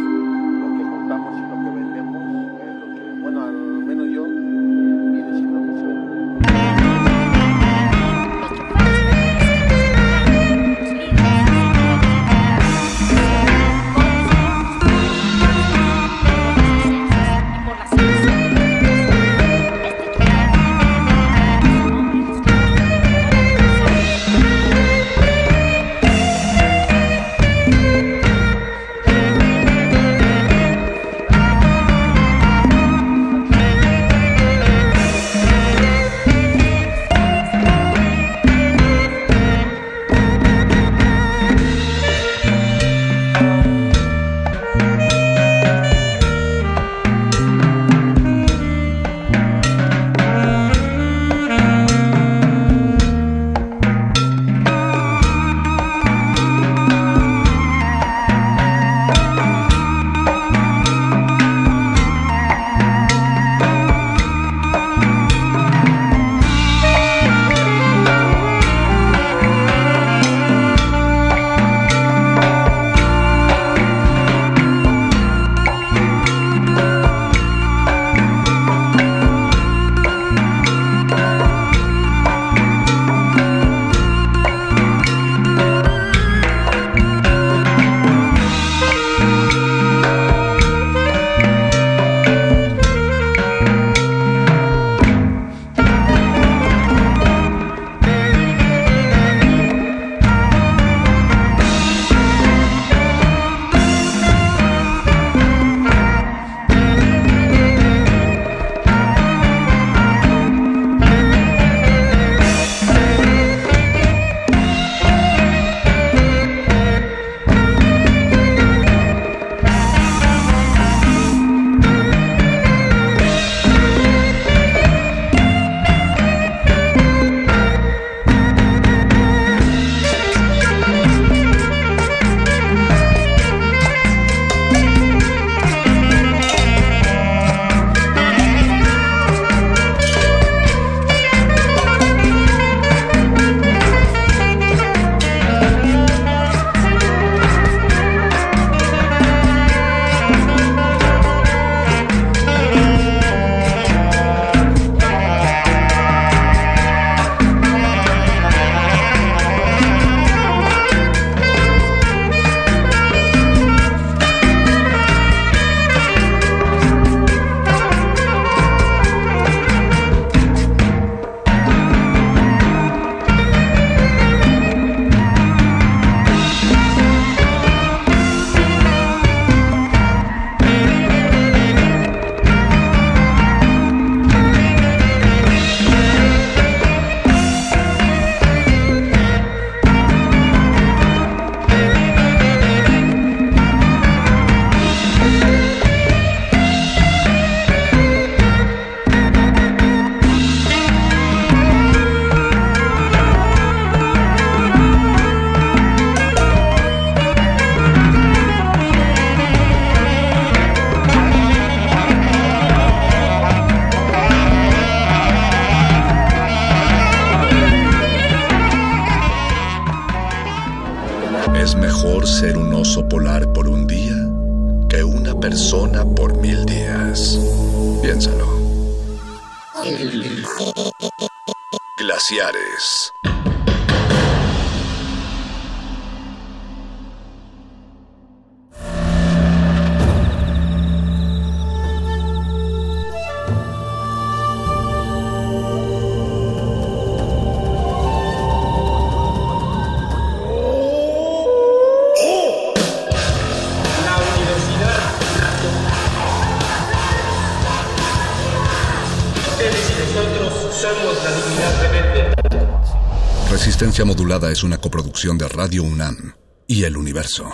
Resistencia 263.50 264.04
Modulada 264.04 264.50
es 264.50 264.62
una 264.62 264.78
coproducción 264.78 265.38
de 265.38 265.48
Radio 265.48 265.82
UNAM 265.82 266.34
y 266.66 266.84
El 266.84 266.96
Universo. 266.96 267.50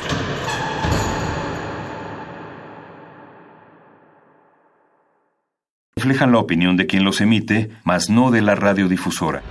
reflejan 6.01 6.33
la 6.33 6.39
opinión 6.39 6.79
de 6.79 6.87
quien 6.87 7.05
los 7.05 7.21
emite, 7.21 7.71
mas 7.85 8.09
no 8.09 8.31
de 8.31 8.41
la 8.41 8.55
radiodifusora. 8.55 9.43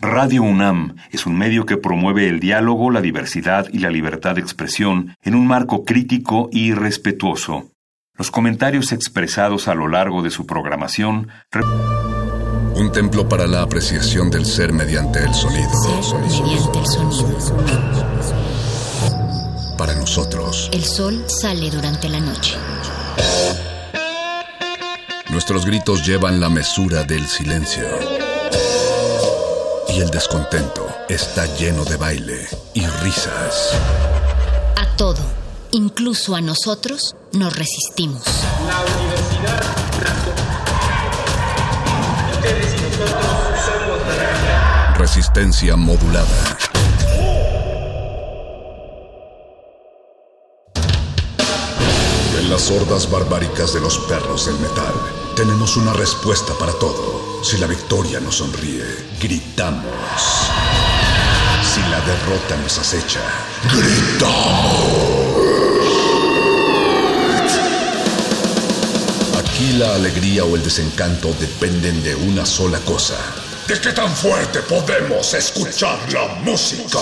Radio 0.00 0.42
UNAM 0.42 0.96
es 1.10 1.26
un 1.26 1.36
medio 1.36 1.66
que 1.66 1.76
promueve 1.76 2.26
el 2.28 2.40
diálogo, 2.40 2.90
la 2.90 3.02
diversidad 3.02 3.68
y 3.70 3.80
la 3.80 3.90
libertad 3.90 4.36
de 4.36 4.40
expresión 4.40 5.14
en 5.22 5.34
un 5.34 5.46
marco 5.46 5.84
crítico 5.84 6.48
y 6.50 6.72
respetuoso. 6.72 7.70
Los 8.18 8.30
comentarios 8.30 8.92
expresados 8.92 9.68
a 9.68 9.74
lo 9.74 9.88
largo 9.88 10.22
de 10.22 10.30
su 10.30 10.44
programación 10.46 11.28
Un 12.74 12.90
templo 12.92 13.28
para 13.28 13.46
la 13.46 13.62
apreciación 13.62 14.30
del 14.30 14.44
ser 14.44 14.72
mediante 14.72 15.20
el 15.20 15.32
sonido. 15.34 15.70
mediante 16.20 16.78
el 16.80 16.86
sonido. 16.86 17.56
Para 19.76 19.94
nosotros, 19.94 20.68
El 20.72 20.84
sol 20.84 21.24
sale 21.28 21.70
durante 21.70 22.08
la 22.08 22.20
noche. 22.20 22.56
nuestros 25.30 25.64
gritos 25.66 26.04
llevan 26.04 26.40
la 26.40 26.48
mesura 26.48 27.04
del 27.04 27.24
silencio. 27.26 27.84
Y 29.88 30.00
el 30.00 30.10
descontento 30.10 30.86
está 31.08 31.46
lleno 31.56 31.84
de 31.84 31.96
baile 31.96 32.46
y 32.74 32.84
risas. 32.86 33.70
A 34.76 34.96
todo, 34.96 35.20
incluso 35.72 36.34
a 36.34 36.40
nosotros, 36.40 37.16
nos 37.32 37.56
resistimos. 37.56 38.22
La 38.66 38.80
universidad. 38.80 39.60
Ustedes 42.32 42.74
y 42.74 42.82
nosotros 42.82 43.60
somos 43.64 43.98
la 44.06 44.14
dignidad. 44.14 44.96
Resistencia 44.98 45.76
modulada. 45.76 46.58
En 52.38 52.50
las 52.50 52.70
hordas 52.70 53.10
barbáricas 53.10 53.74
de 53.74 53.80
los 53.80 53.98
perros 53.98 54.46
del 54.46 54.58
metal, 54.60 54.94
tenemos 55.36 55.76
una 55.76 55.92
respuesta 55.92 56.54
para 56.54 56.72
todo. 56.72 57.44
Si 57.44 57.58
la 57.58 57.66
victoria 57.66 58.20
nos 58.20 58.36
sonríe, 58.36 58.84
gritamos. 59.20 59.84
Si 61.62 61.80
la 61.82 62.00
derrota 62.00 62.56
nos 62.56 62.78
acecha, 62.78 63.20
gritamos. 63.70 65.17
Aquí 69.58 69.72
la 69.72 69.96
alegría 69.96 70.44
o 70.44 70.54
el 70.54 70.62
desencanto 70.62 71.34
dependen 71.40 72.00
de 72.04 72.14
una 72.14 72.46
sola 72.46 72.78
cosa. 72.78 73.16
¿De 73.66 73.80
qué 73.80 73.90
tan 73.90 74.14
fuerte 74.14 74.60
podemos 74.60 75.34
escuchar 75.34 75.98
la 76.12 76.28
música? 76.44 77.00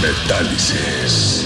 Metálisis. 0.00 1.44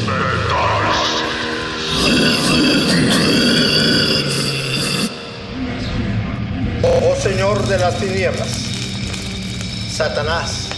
Oh 6.85 7.17
Señor 7.21 7.67
de 7.67 7.79
las 7.79 7.99
tinieblas, 7.99 8.49
Satanás, 9.91 10.69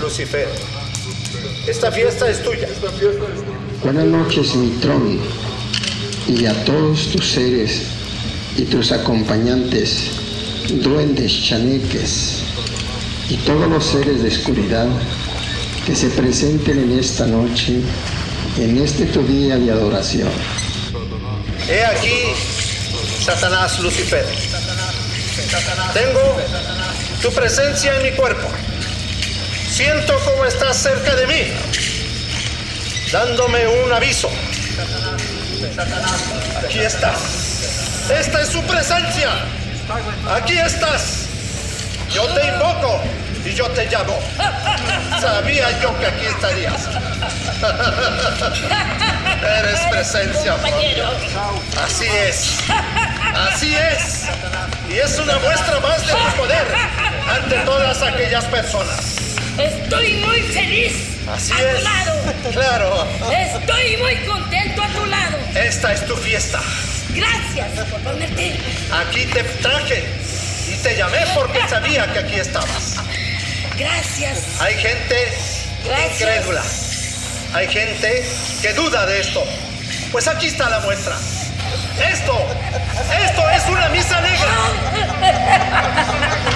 Lucifer, 0.00 0.48
esta 1.68 1.92
fiesta 1.92 2.28
es 2.28 2.42
tuya. 2.42 2.66
Buenas 3.82 4.06
noches, 4.06 4.54
Mitrón, 4.54 5.20
y 6.26 6.46
a 6.46 6.64
todos 6.64 7.12
tus 7.12 7.32
seres 7.32 7.82
y 8.56 8.62
tus 8.62 8.90
acompañantes, 8.90 10.10
duendes, 10.82 11.44
chaneques, 11.44 12.42
y 13.28 13.36
todos 13.38 13.68
los 13.68 13.84
seres 13.84 14.22
de 14.22 14.28
oscuridad 14.28 14.88
que 15.86 15.94
se 15.94 16.08
presenten 16.08 16.78
en 16.78 16.98
esta 16.98 17.26
noche, 17.26 17.80
en 18.58 18.78
este 18.78 19.06
tu 19.06 19.22
día 19.22 19.56
de 19.56 19.70
adoración. 19.70 20.30
He 21.68 21.84
aquí, 21.84 22.32
Satanás, 23.24 23.78
Lucifer. 23.80 24.24
Tengo 25.92 26.36
tu 27.22 27.30
presencia 27.32 27.94
en 27.96 28.02
mi 28.10 28.16
cuerpo. 28.16 28.48
Siento 29.70 30.14
cómo 30.24 30.44
estás 30.46 30.76
cerca 30.78 31.14
de 31.16 31.26
mí, 31.26 31.42
dándome 33.16 33.66
un 33.66 33.92
aviso. 33.92 34.30
Aquí 36.62 36.80
estás. 36.80 38.10
Esta 38.10 38.42
es 38.42 38.48
su 38.50 38.62
presencia. 38.64 39.30
Aquí 40.30 40.58
estás. 40.58 41.28
Yo 42.12 42.24
te 42.34 42.46
invoco 42.46 43.02
y 43.42 43.54
yo 43.54 43.68
te 43.70 43.86
llamo. 43.86 44.18
Sabía 45.18 45.80
yo 45.80 45.98
que 45.98 46.06
aquí 46.06 46.26
estarías. 46.26 46.88
Eres 49.60 49.80
presencia. 49.90 50.56
Así 51.82 52.06
es. 52.06 52.58
Así 53.34 53.74
es. 53.74 54.26
Y 54.90 54.98
es 54.98 55.18
una 55.18 55.38
muestra 55.38 55.80
más 55.80 56.06
de 56.06 56.12
mi 56.12 56.30
poder 56.36 56.66
ante 57.34 57.56
todas 57.64 58.02
aquellas 58.02 58.44
personas. 58.44 59.16
Estoy 59.56 60.12
muy 60.18 60.42
feliz 60.42 61.15
Así 61.32 61.52
a 61.52 61.56
es. 61.72 61.78
tu 61.78 61.82
lado. 61.84 62.34
Claro. 62.52 63.06
Estoy 63.32 63.96
muy 63.98 64.16
contento 64.26 64.82
a 64.82 64.88
tu 64.88 65.04
lado. 65.06 65.36
Esta 65.54 65.92
es 65.92 66.06
tu 66.06 66.16
fiesta. 66.16 66.60
Gracias 67.10 67.68
por 67.90 68.00
ponerte. 68.00 68.56
Aquí 68.92 69.26
te 69.26 69.42
traje 69.42 70.04
y 70.68 70.76
te 70.82 70.96
llamé 70.96 71.18
porque 71.34 71.60
sabía 71.68 72.12
que 72.12 72.18
aquí 72.20 72.34
estabas. 72.36 72.96
Gracias. 73.78 74.60
Hay 74.60 74.74
gente 74.76 75.16
Gracias. 75.84 76.20
incrédula. 76.20 76.62
Hay 77.54 77.68
gente 77.68 78.24
que 78.62 78.72
duda 78.74 79.06
de 79.06 79.20
esto. 79.20 79.44
Pues 80.12 80.28
aquí 80.28 80.46
está 80.46 80.68
la 80.70 80.80
muestra. 80.80 81.16
Esto, 82.10 82.46
esto 83.24 83.50
es 83.50 83.66
una 83.68 83.88
misa 83.88 84.20
negra. 84.20 84.52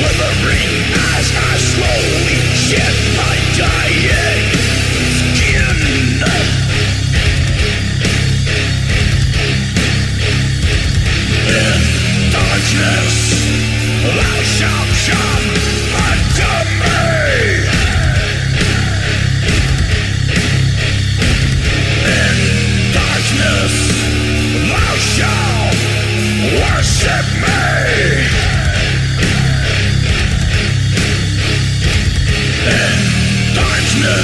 slithering 0.00 0.72
as 1.16 1.32
I 1.36 1.56
slowly 1.58 2.36
shed 2.54 2.94
my 3.16 3.36
dying. 3.56 3.89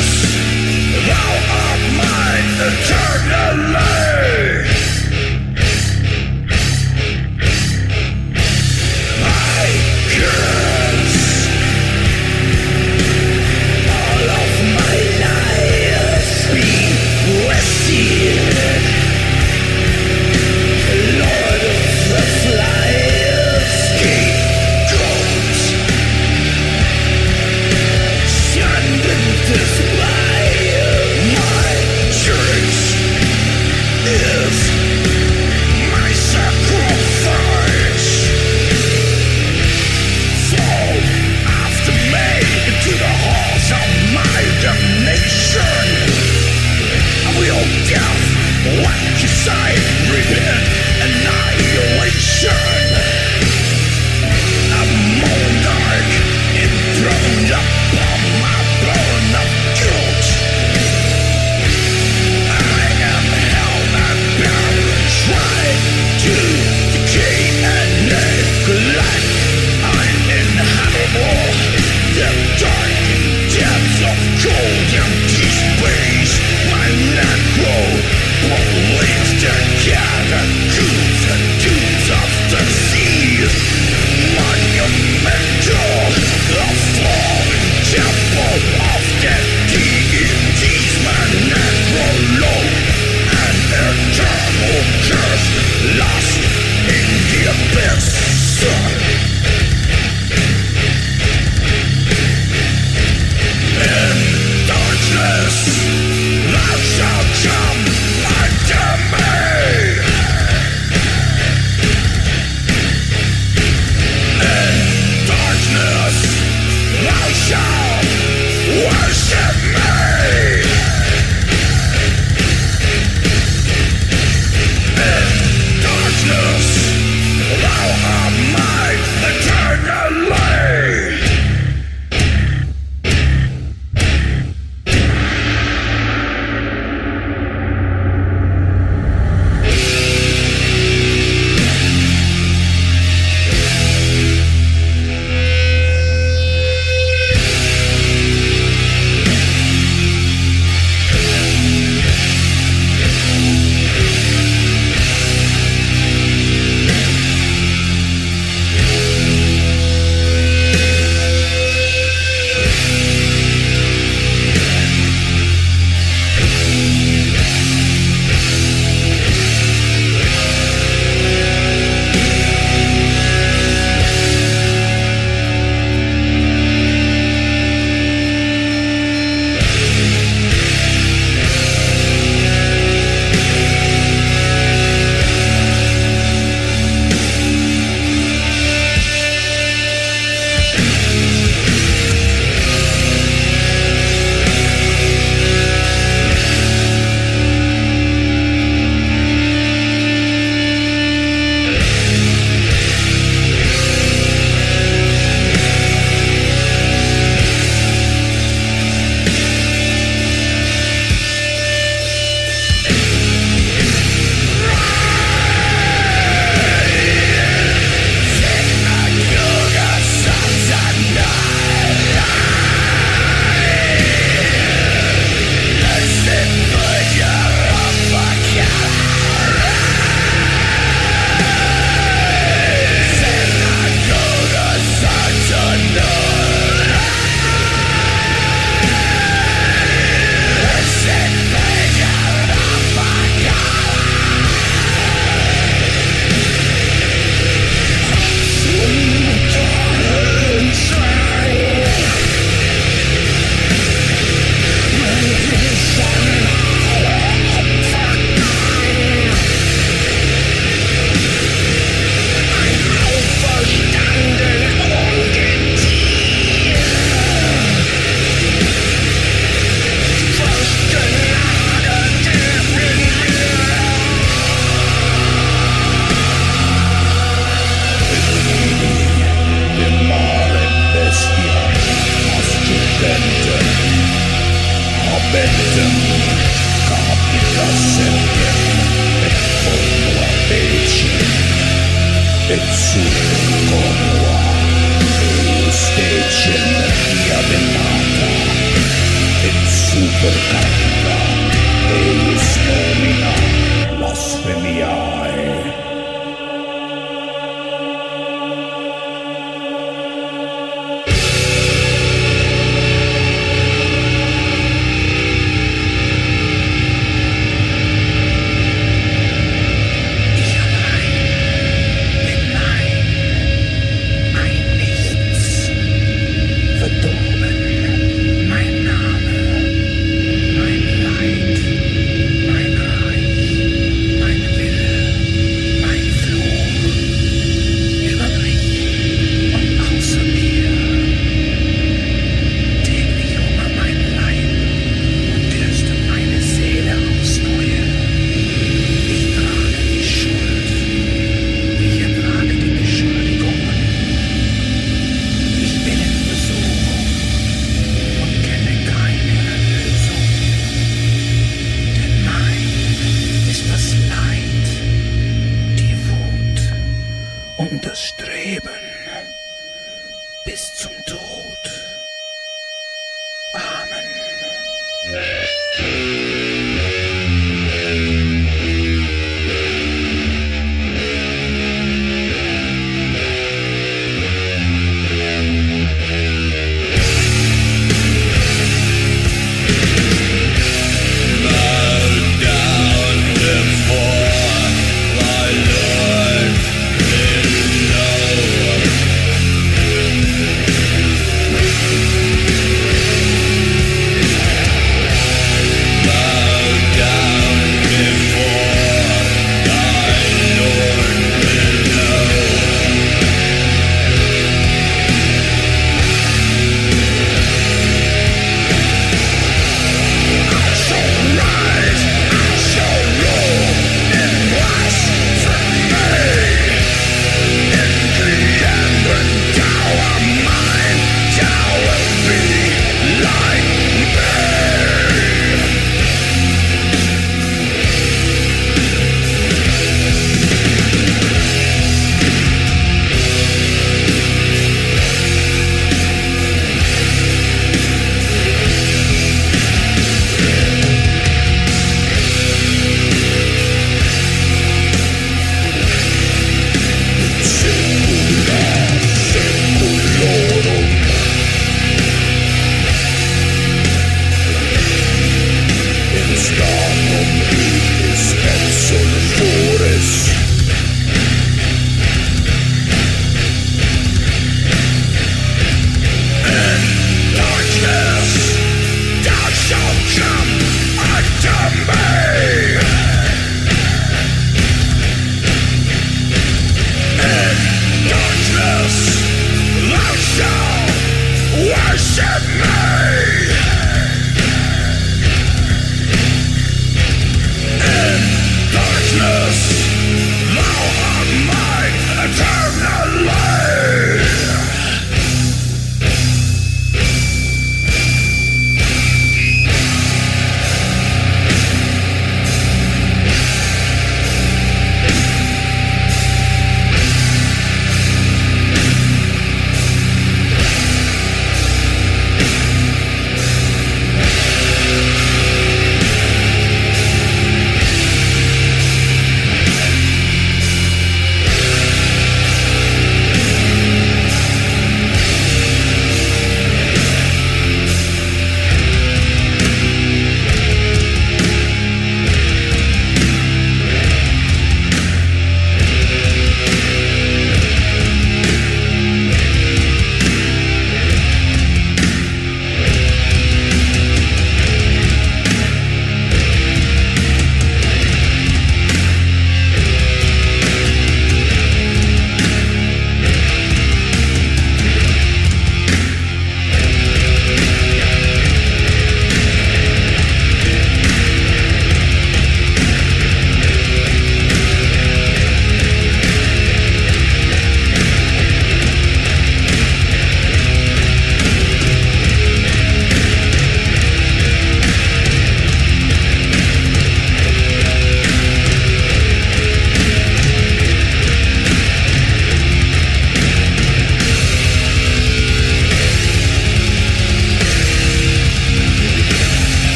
Thou 0.00 1.30
art 1.60 1.82
my 2.00 2.32
eternal 2.68 3.72
life. 3.72 3.89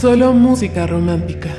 Solo 0.00 0.32
música 0.32 0.88
romántica. 0.88 1.50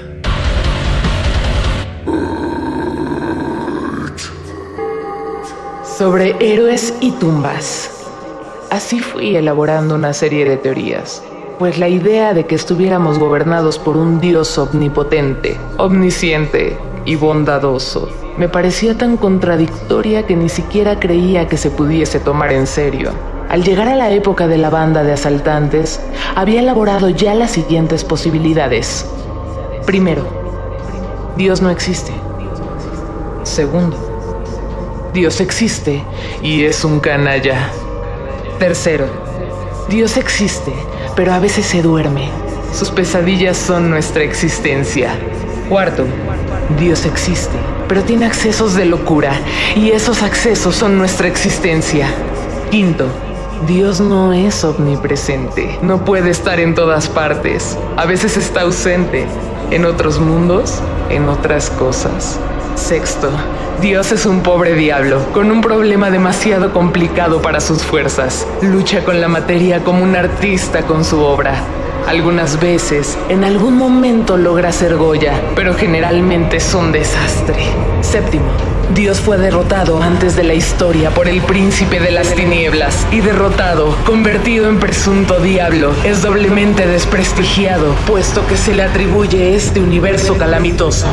Sobre 5.98 6.36
héroes 6.42 6.94
y 7.00 7.12
tumbas. 7.12 7.90
Así 8.70 9.00
fui 9.00 9.38
elaborando 9.38 9.96
una 9.96 10.12
serie 10.12 10.44
de 10.44 10.58
teorías, 10.58 11.24
pues 11.58 11.78
la 11.78 11.88
idea 11.88 12.34
de 12.34 12.46
que 12.46 12.56
estuviéramos 12.56 13.18
gobernados 13.18 13.80
por 13.80 13.96
un 13.96 14.20
dios 14.20 14.58
omnipotente, 14.58 15.58
omnisciente 15.78 16.78
y 17.06 17.16
bondadoso 17.16 18.10
me 18.38 18.50
parecía 18.50 18.98
tan 18.98 19.18
contradictoria 19.18 20.26
que 20.26 20.36
ni 20.36 20.50
siquiera 20.50 21.00
creía 21.00 21.48
que 21.48 21.58
se 21.58 21.70
pudiese 21.70 22.20
tomar 22.20 22.52
en 22.52 22.66
serio. 22.66 23.12
Al 23.52 23.66
llegar 23.66 23.90
a 23.90 23.98
la 23.98 24.10
época 24.12 24.48
de 24.48 24.58
la 24.58 24.70
banda 24.70 25.04
de 25.04 25.12
asaltantes, 25.12 26.00
había 26.36 26.62
elaborado 26.62 27.10
ya 27.10 27.36
las 27.36 27.52
siguientes 27.52 28.06
posibilidades. 28.06 29.06
Primero, 29.86 30.26
Dios 31.36 31.62
no 31.62 31.70
existe. 31.70 32.14
Segundo, 33.44 33.98
Dios 35.14 35.42
existe 35.42 36.02
y 36.42 36.64
es 36.64 36.86
un 36.86 37.02
canalla. 37.02 37.68
Tercero, 38.58 39.08
Dios 39.90 40.16
existe, 40.16 40.72
pero 41.18 41.34
a 41.34 41.40
veces 41.40 41.66
se 41.66 41.82
duerme. 41.82 42.30
Sus 42.74 42.90
pesadillas 42.90 43.58
son 43.58 43.90
nuestra 43.90 44.24
existencia. 44.24 45.10
Cuarto, 45.68 46.06
Dios 46.80 47.06
existe, 47.06 47.58
pero 47.90 48.02
tiene 48.04 48.28
accesos 48.28 48.76
de 48.76 48.86
locura 48.86 49.34
y 49.76 49.92
esos 49.92 50.24
accesos 50.24 50.74
son 50.74 50.98
nuestra 50.98 51.28
existencia. 51.28 52.08
Quinto, 52.70 53.08
Dios 53.68 54.02
no 54.02 54.34
es 54.34 54.64
omnipresente, 54.64 55.78
no 55.84 56.04
puede 56.04 56.32
estar 56.32 56.60
en 56.60 56.74
todas 56.74 57.08
partes, 57.08 57.78
a 57.96 58.06
veces 58.06 58.36
está 58.36 58.62
ausente, 58.62 59.28
en 59.70 59.86
otros 59.86 60.20
mundos, 60.20 60.80
en 61.10 61.30
otras 61.30 61.70
cosas. 61.70 62.40
Sexto, 62.74 63.30
Dios 63.80 64.12
es 64.12 64.26
un 64.26 64.42
pobre 64.42 64.74
diablo, 64.74 65.22
con 65.32 65.52
un 65.52 65.62
problema 65.62 66.10
demasiado 66.10 66.74
complicado 66.74 67.42
para 67.44 67.62
sus 67.62 67.84
fuerzas. 67.84 68.48
Lucha 68.64 69.04
con 69.04 69.22
la 69.22 69.28
materia 69.28 69.84
como 69.84 70.04
un 70.04 70.16
artista 70.16 70.82
con 70.82 71.06
su 71.06 71.20
obra. 71.20 71.54
Algunas 72.08 72.60
veces, 72.60 73.18
en 73.30 73.44
algún 73.44 73.78
momento 73.78 74.38
logra 74.38 74.72
ser 74.72 74.98
Goya, 74.98 75.40
pero 75.56 75.74
generalmente 75.74 76.58
es 76.58 76.74
un 76.74 76.92
desastre. 76.92 77.64
Séptimo, 78.02 78.52
Dios 78.94 79.22
fue 79.22 79.38
derrotado 79.38 80.02
antes 80.02 80.36
de 80.36 80.44
la 80.44 80.54
historia 80.54 81.12
por 81.12 81.30
el 81.30 81.42
príncipe 81.42 82.00
de 82.00 82.12
las 82.12 82.36
tinieblas 82.36 83.08
y 83.12 83.22
derrotado, 83.22 83.96
convertido 84.06 84.68
en 84.68 84.80
presunto 84.80 85.40
diablo, 85.40 85.94
es 86.04 86.22
doblemente 86.22 86.86
desprestigiado, 86.88 87.94
puesto 88.08 88.46
que 88.48 88.58
se 88.58 88.74
le 88.74 88.84
atribuye 88.84 89.56
este 89.56 89.80
universo 89.80 90.38
calamitoso. 90.38 91.08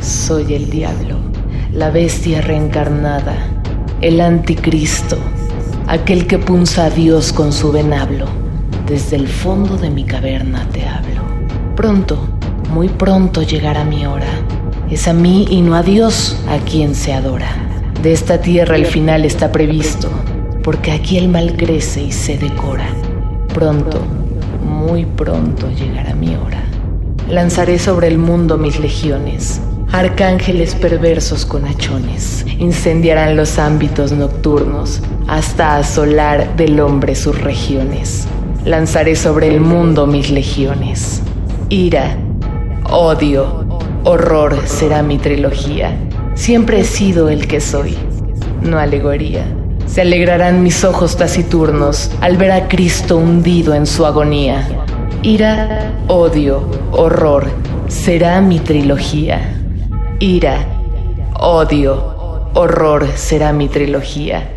Soy 0.03 0.53
el 0.53 0.69
diablo, 0.69 1.17
la 1.73 1.89
bestia 1.89 2.43
reencarnada, 2.43 3.39
el 4.03 4.21
anticristo, 4.21 5.17
aquel 5.87 6.27
que 6.27 6.37
punza 6.39 6.85
a 6.87 6.91
Dios 6.91 7.33
con 7.33 7.55
su 7.55 7.73
venablo. 7.73 8.27
Desde 8.87 9.17
el 9.17 9.29
fondo 9.29 9.79
de 9.79 9.89
mi 9.89 10.05
caverna 10.05 10.69
te 10.73 10.87
hablo. 10.87 11.23
Pronto, 11.75 12.19
muy 12.75 12.89
pronto 12.89 13.43
llegará 13.43 13.85
mi 13.85 14.05
hora. 14.05 14.29
Es 14.91 15.09
a 15.09 15.15
mí 15.15 15.47
y 15.49 15.63
no 15.63 15.75
a 15.75 15.83
Dios 15.83 16.37
a 16.49 16.59
quien 16.59 16.95
se 16.95 17.15
adora. 17.15 17.68
De 18.03 18.13
esta 18.13 18.41
tierra 18.41 18.77
el 18.77 18.87
final 18.87 19.25
está 19.25 19.51
previsto, 19.51 20.09
porque 20.63 20.93
aquí 20.93 21.19
el 21.19 21.29
mal 21.29 21.57
crece 21.57 22.03
y 22.03 22.13
se 22.13 22.39
decora. 22.39 22.87
Pronto, 23.53 24.01
muy 24.65 25.05
pronto 25.05 25.69
llegará 25.73 26.15
mi 26.15 26.37
hora. 26.37 26.63
Lanzaré 27.29 27.81
sobre 27.81 28.07
el 28.07 28.19
mundo 28.19 28.57
mis 28.57 28.79
legiones. 28.79 29.61
Arcángeles 29.91 30.77
perversos 30.77 31.45
con 31.45 31.65
hachones 31.65 32.47
incendiarán 32.59 33.37
los 33.37 33.59
ámbitos 33.59 34.13
nocturnos 34.13 35.01
hasta 35.27 35.77
asolar 35.77 36.57
del 36.57 36.79
hombre 36.79 37.17
sus 37.17 37.41
regiones. 37.41 38.29
Lanzaré 38.65 39.17
sobre 39.17 39.49
el 39.49 39.61
mundo 39.61 40.07
mis 40.07 40.31
legiones. 40.31 41.21
Ira, 41.69 42.17
odio, 42.89 43.67
horror 44.05 44.63
será 44.67 45.03
mi 45.03 45.19
trilogía. 45.19 45.97
Siempre 46.39 46.81
he 46.81 46.85
sido 46.85 47.29
el 47.29 47.49
que 47.49 47.61
soy, 47.61 47.97
no 48.63 48.79
alegoría. 48.79 49.45
Se 49.87 50.03
alegrarán 50.03 50.63
mis 50.63 50.85
ojos 50.85 51.17
taciturnos 51.17 52.13
al 52.21 52.37
ver 52.37 52.53
a 52.53 52.69
Cristo 52.69 53.17
hundido 53.19 53.75
en 53.75 53.87
su 53.87 54.07
agonía. 54.07 54.67
Ira, 55.23 55.93
odio, 56.07 56.63
horror 56.93 57.51
será 57.89 58.41
mi 58.41 58.61
trilogía. 58.61 59.53
Ira, 60.21 60.65
odio, 61.35 62.51
horror 62.55 63.09
será 63.17 63.53
mi 63.53 63.69
trilogía. 63.69 64.49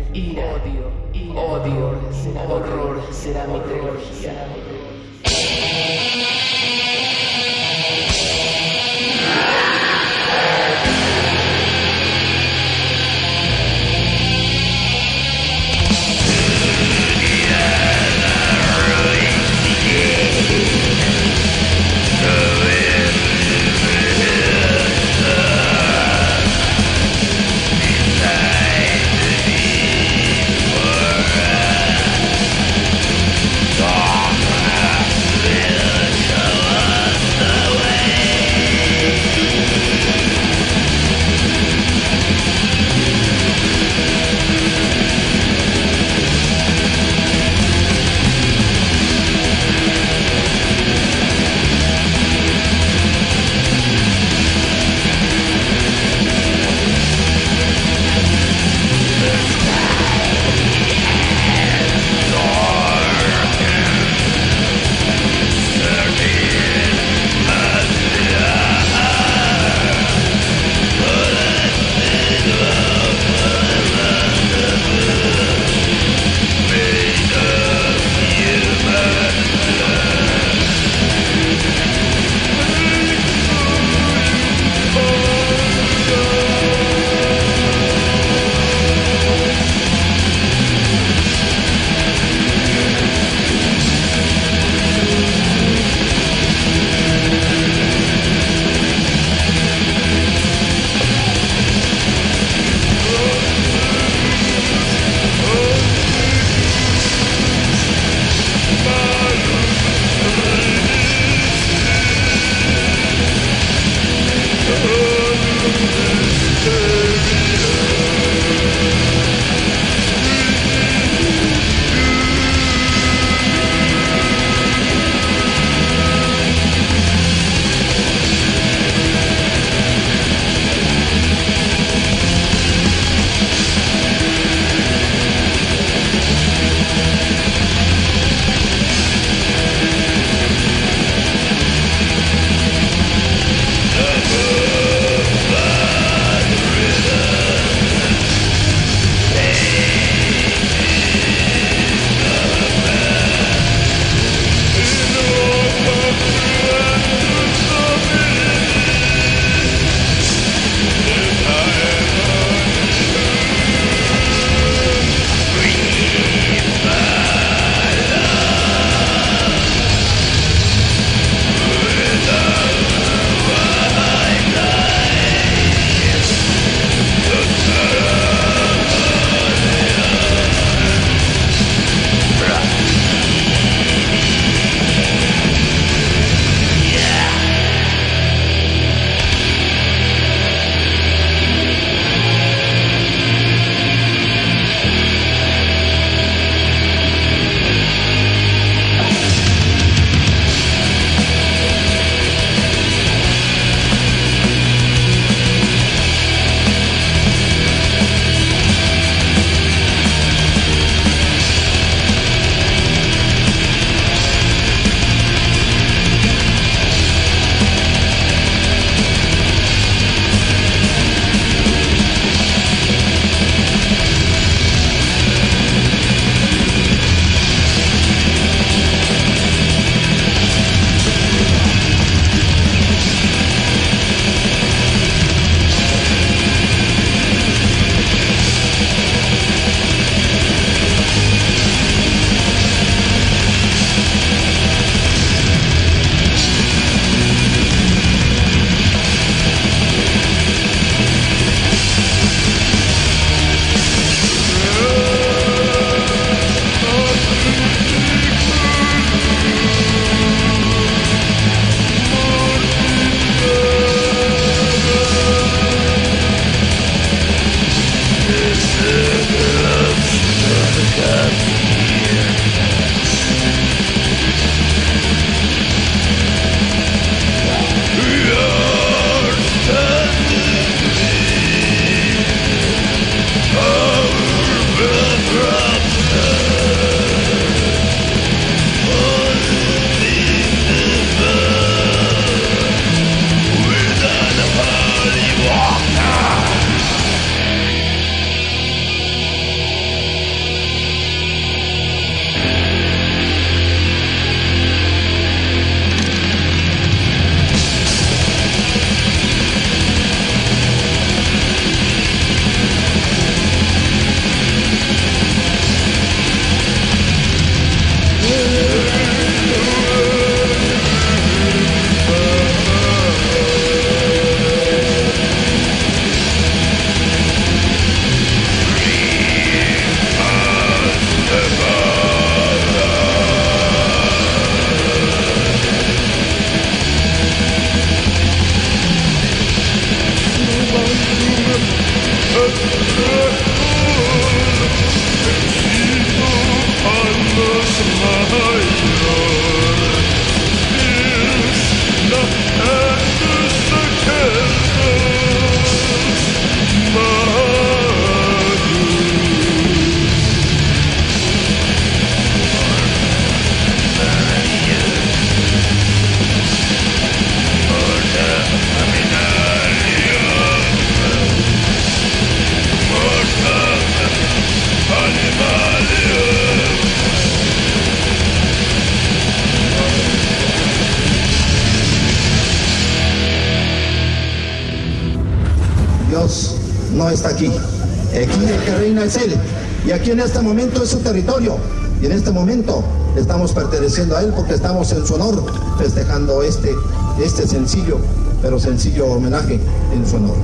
Momento 390.52 390.82
es 390.82 390.90
su 390.90 390.98
territorio. 390.98 391.56
Y 392.02 392.06
en 392.06 392.12
este 392.12 392.30
momento 392.30 392.82
estamos 393.16 393.52
perteneciendo 393.52 394.16
a 394.16 394.20
Él 394.20 394.34
porque 394.36 394.52
estamos 394.52 394.92
en 394.92 395.06
su 395.06 395.14
honor 395.14 395.42
festejando 395.78 396.42
este, 396.42 396.74
este 397.22 397.48
sencillo, 397.48 397.96
pero 398.42 398.60
sencillo 398.60 399.06
homenaje 399.06 399.58
en 399.94 400.06
su 400.06 400.16
honor. 400.16 400.36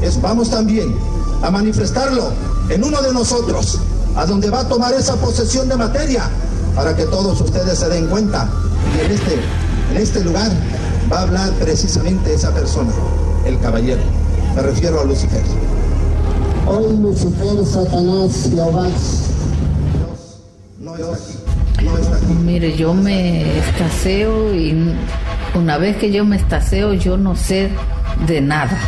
Es, 0.00 0.20
vamos 0.22 0.50
también 0.50 0.94
a 1.42 1.50
manifestarlo 1.50 2.30
en 2.68 2.84
uno 2.84 3.02
de 3.02 3.12
nosotros, 3.12 3.80
a 4.14 4.26
donde 4.26 4.48
va 4.48 4.60
a 4.60 4.68
tomar 4.68 4.94
esa 4.94 5.16
posesión 5.16 5.68
de 5.68 5.76
materia 5.76 6.22
para 6.76 6.94
que 6.94 7.06
todos 7.06 7.40
ustedes 7.40 7.80
se 7.80 7.88
den 7.88 8.06
cuenta. 8.06 8.48
Y 8.96 9.06
en 9.06 9.10
este, 9.10 9.34
en 9.90 9.96
este 9.96 10.22
lugar 10.22 10.52
va 11.12 11.18
a 11.18 11.22
hablar 11.22 11.50
precisamente 11.54 12.32
esa 12.32 12.54
persona, 12.54 12.92
el 13.44 13.58
caballero. 13.58 14.02
Me 14.54 14.62
refiero 14.62 15.00
a 15.00 15.04
Lucifer. 15.04 15.42
Hoy 16.64 16.96
Lucifer, 16.96 17.66
Satanás, 17.66 18.50
Jehová. 18.52 18.86
Mire, 22.28 22.76
yo 22.76 22.94
me 22.94 23.58
estaseo 23.58 24.54
y 24.54 24.94
una 25.54 25.78
vez 25.78 25.96
que 25.96 26.12
yo 26.12 26.24
me 26.24 26.36
estaseo 26.36 26.92
yo 26.92 27.16
no 27.16 27.34
sé 27.34 27.70
de 28.26 28.40
nada. 28.40 28.78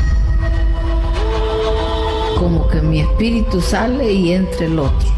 Como 2.38 2.68
que 2.68 2.80
mi 2.80 3.00
espíritu 3.00 3.60
sale 3.60 4.12
y 4.12 4.32
entra 4.32 4.66
el 4.66 4.78
otro. 4.78 5.08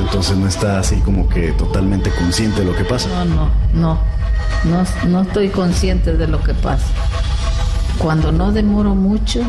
Entonces 0.00 0.36
no 0.36 0.46
está 0.46 0.78
así 0.78 0.96
como 1.00 1.28
que 1.28 1.52
totalmente 1.52 2.10
consciente 2.10 2.60
de 2.60 2.66
lo 2.66 2.76
que 2.76 2.84
pasa. 2.84 3.08
No, 3.08 3.24
no, 3.24 3.50
no. 3.74 4.16
No, 4.64 4.84
no 5.06 5.22
estoy 5.22 5.48
consciente 5.48 6.16
de 6.16 6.26
lo 6.26 6.42
que 6.42 6.54
pasa. 6.54 6.86
Cuando 7.98 8.32
no 8.32 8.52
demoro 8.52 8.94
mucho, 8.94 9.40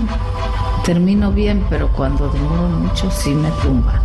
termino 0.86 1.32
bien, 1.32 1.66
pero 1.70 1.92
cuando 1.92 2.30
demoro 2.30 2.70
mucho 2.70 3.10
sí 3.12 3.32
me 3.32 3.50
tumba. 3.62 3.97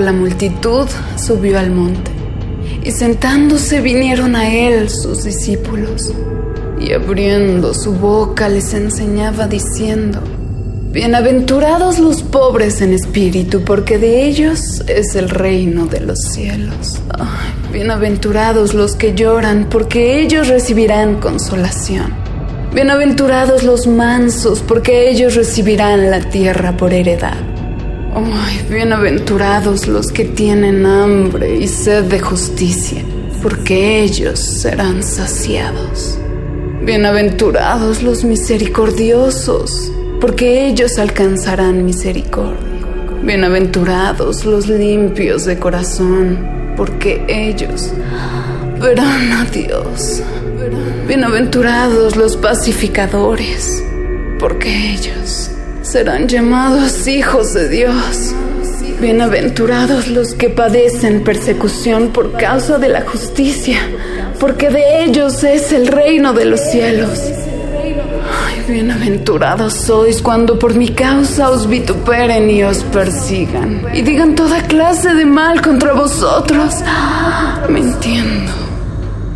La 0.00 0.12
multitud, 0.12 0.86
subió 1.16 1.58
al 1.58 1.70
monte, 1.70 2.10
y 2.82 2.90
sentándose 2.90 3.80
vinieron 3.80 4.34
a 4.36 4.48
él 4.48 4.88
sus 4.88 5.24
discípulos, 5.24 6.12
y 6.80 6.92
abriendo 6.92 7.74
su 7.74 7.92
boca 7.92 8.48
les 8.48 8.72
enseñaba 8.72 9.46
diciendo, 9.46 10.20
Bienaventurados 10.92 11.98
los 11.98 12.22
pobres 12.22 12.80
en 12.80 12.92
espíritu, 12.92 13.62
porque 13.64 13.98
de 13.98 14.24
ellos 14.24 14.82
es 14.88 15.14
el 15.14 15.28
reino 15.28 15.86
de 15.86 16.00
los 16.00 16.18
cielos. 16.32 17.00
Bienaventurados 17.72 18.74
los 18.74 18.94
que 18.94 19.14
lloran, 19.14 19.68
porque 19.70 20.20
ellos 20.20 20.48
recibirán 20.48 21.20
consolación. 21.20 22.12
Bienaventurados 22.74 23.62
los 23.62 23.86
mansos, 23.86 24.60
porque 24.60 25.10
ellos 25.10 25.34
recibirán 25.34 26.10
la 26.10 26.20
tierra 26.20 26.76
por 26.76 26.92
heredad. 26.92 27.41
Ay, 28.14 28.66
bienaventurados 28.68 29.88
los 29.88 30.12
que 30.12 30.26
tienen 30.26 30.84
hambre 30.84 31.56
y 31.56 31.66
sed 31.66 32.04
de 32.04 32.20
justicia, 32.20 33.02
porque 33.42 34.02
ellos 34.02 34.38
serán 34.38 35.02
saciados. 35.02 36.18
Bienaventurados 36.82 38.02
los 38.02 38.22
misericordiosos, 38.22 39.90
porque 40.20 40.66
ellos 40.66 40.98
alcanzarán 40.98 41.86
misericordia. 41.86 42.58
Bienaventurados 43.22 44.44
los 44.44 44.68
limpios 44.68 45.46
de 45.46 45.58
corazón, 45.58 46.38
porque 46.76 47.24
ellos 47.28 47.94
verán 48.78 49.32
a 49.32 49.46
Dios. 49.46 50.22
Bienaventurados 51.08 52.16
los 52.16 52.36
pacificadores, 52.36 53.82
porque 54.38 54.92
ellos 54.92 55.51
serán 55.92 56.26
llamados 56.26 57.06
hijos 57.06 57.52
de 57.52 57.68
Dios. 57.68 58.34
Bienaventurados 58.98 60.08
los 60.08 60.32
que 60.32 60.48
padecen 60.48 61.22
persecución 61.22 62.08
por 62.14 62.32
causa 62.32 62.78
de 62.78 62.88
la 62.88 63.02
justicia, 63.02 63.76
porque 64.40 64.70
de 64.70 65.04
ellos 65.04 65.44
es 65.44 65.70
el 65.70 65.88
reino 65.88 66.32
de 66.32 66.46
los 66.46 66.60
cielos. 66.60 67.20
Ay, 68.46 68.64
bienaventurados 68.66 69.74
sois 69.74 70.22
cuando 70.22 70.58
por 70.58 70.74
mi 70.74 70.88
causa 70.88 71.50
os 71.50 71.68
vituperen 71.68 72.48
y 72.48 72.64
os 72.64 72.78
persigan, 72.84 73.84
y 73.92 74.00
digan 74.00 74.34
toda 74.34 74.62
clase 74.62 75.12
de 75.12 75.26
mal 75.26 75.60
contra 75.60 75.92
vosotros, 75.92 76.76
mintiendo. 77.68 78.50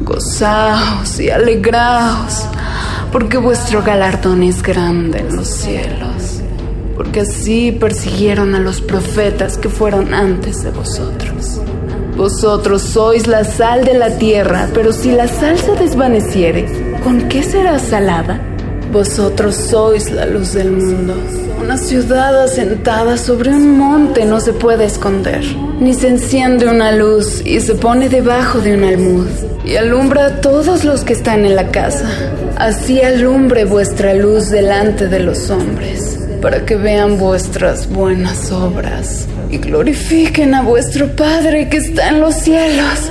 Gozaos 0.01 1.21
y 1.21 1.29
alegraos, 1.29 2.47
porque 3.13 3.37
vuestro 3.37 3.83
galardón 3.83 4.43
es 4.43 4.63
grande 4.63 5.19
en 5.19 5.37
los 5.37 5.49
cielos, 5.49 6.26
porque 6.97 7.21
así 7.21 7.73
persiguieron 7.73 8.55
a 8.55 8.59
los 8.59 8.81
profetas 8.81 9.59
que 9.59 9.69
fueron 9.69 10.15
antes 10.15 10.63
de 10.63 10.71
vosotros. 10.71 11.61
Vosotros 12.17 12.81
sois 12.81 13.27
la 13.27 13.45
sal 13.45 13.85
de 13.85 13.93
la 13.93 14.17
tierra, 14.17 14.71
pero 14.73 14.93
si 14.93 15.13
la 15.13 15.29
sal 15.29 15.59
se 15.59 15.73
desvaneciere, 15.77 16.65
¿con 17.05 17.29
qué 17.29 17.43
será 17.43 17.79
salada? 17.79 18.41
Vosotros 18.91 19.55
sois 19.55 20.11
la 20.11 20.25
luz 20.25 20.55
del 20.55 20.73
mundo. 20.73 21.15
Una 21.61 21.77
ciudad 21.77 22.43
asentada 22.43 23.19
sobre 23.19 23.51
un 23.51 23.77
monte 23.77 24.25
no 24.25 24.41
se 24.41 24.55
puede 24.55 24.87
esconder, 24.87 25.43
ni 25.79 25.93
se 25.93 26.09
enciende 26.09 26.69
una 26.69 26.93
luz 26.93 27.43
y 27.45 27.61
se 27.61 27.75
pone 27.75 28.09
debajo 28.09 28.61
de 28.61 28.75
un 28.75 28.85
almud 28.85 29.27
y 29.65 29.77
alumbra 29.77 30.27
a 30.27 30.41
todos 30.41 30.85
los 30.85 31.03
que 31.03 31.13
están 31.13 31.45
en 31.45 31.57
la 31.57 31.71
casa. 31.71 32.09
Así 32.57 33.03
alumbre 33.03 33.65
vuestra 33.65 34.15
luz 34.15 34.49
delante 34.49 35.09
de 35.09 35.21
los 35.21 35.51
hombres, 35.51 36.16
para 36.41 36.65
que 36.65 36.77
vean 36.77 37.19
vuestras 37.19 37.89
buenas 37.89 38.51
obras 38.53 39.27
y 39.51 39.59
glorifiquen 39.59 40.55
a 40.55 40.63
vuestro 40.63 41.15
Padre 41.15 41.69
que 41.69 41.79
está 41.79 42.09
en 42.09 42.21
los 42.21 42.35
cielos. 42.35 43.11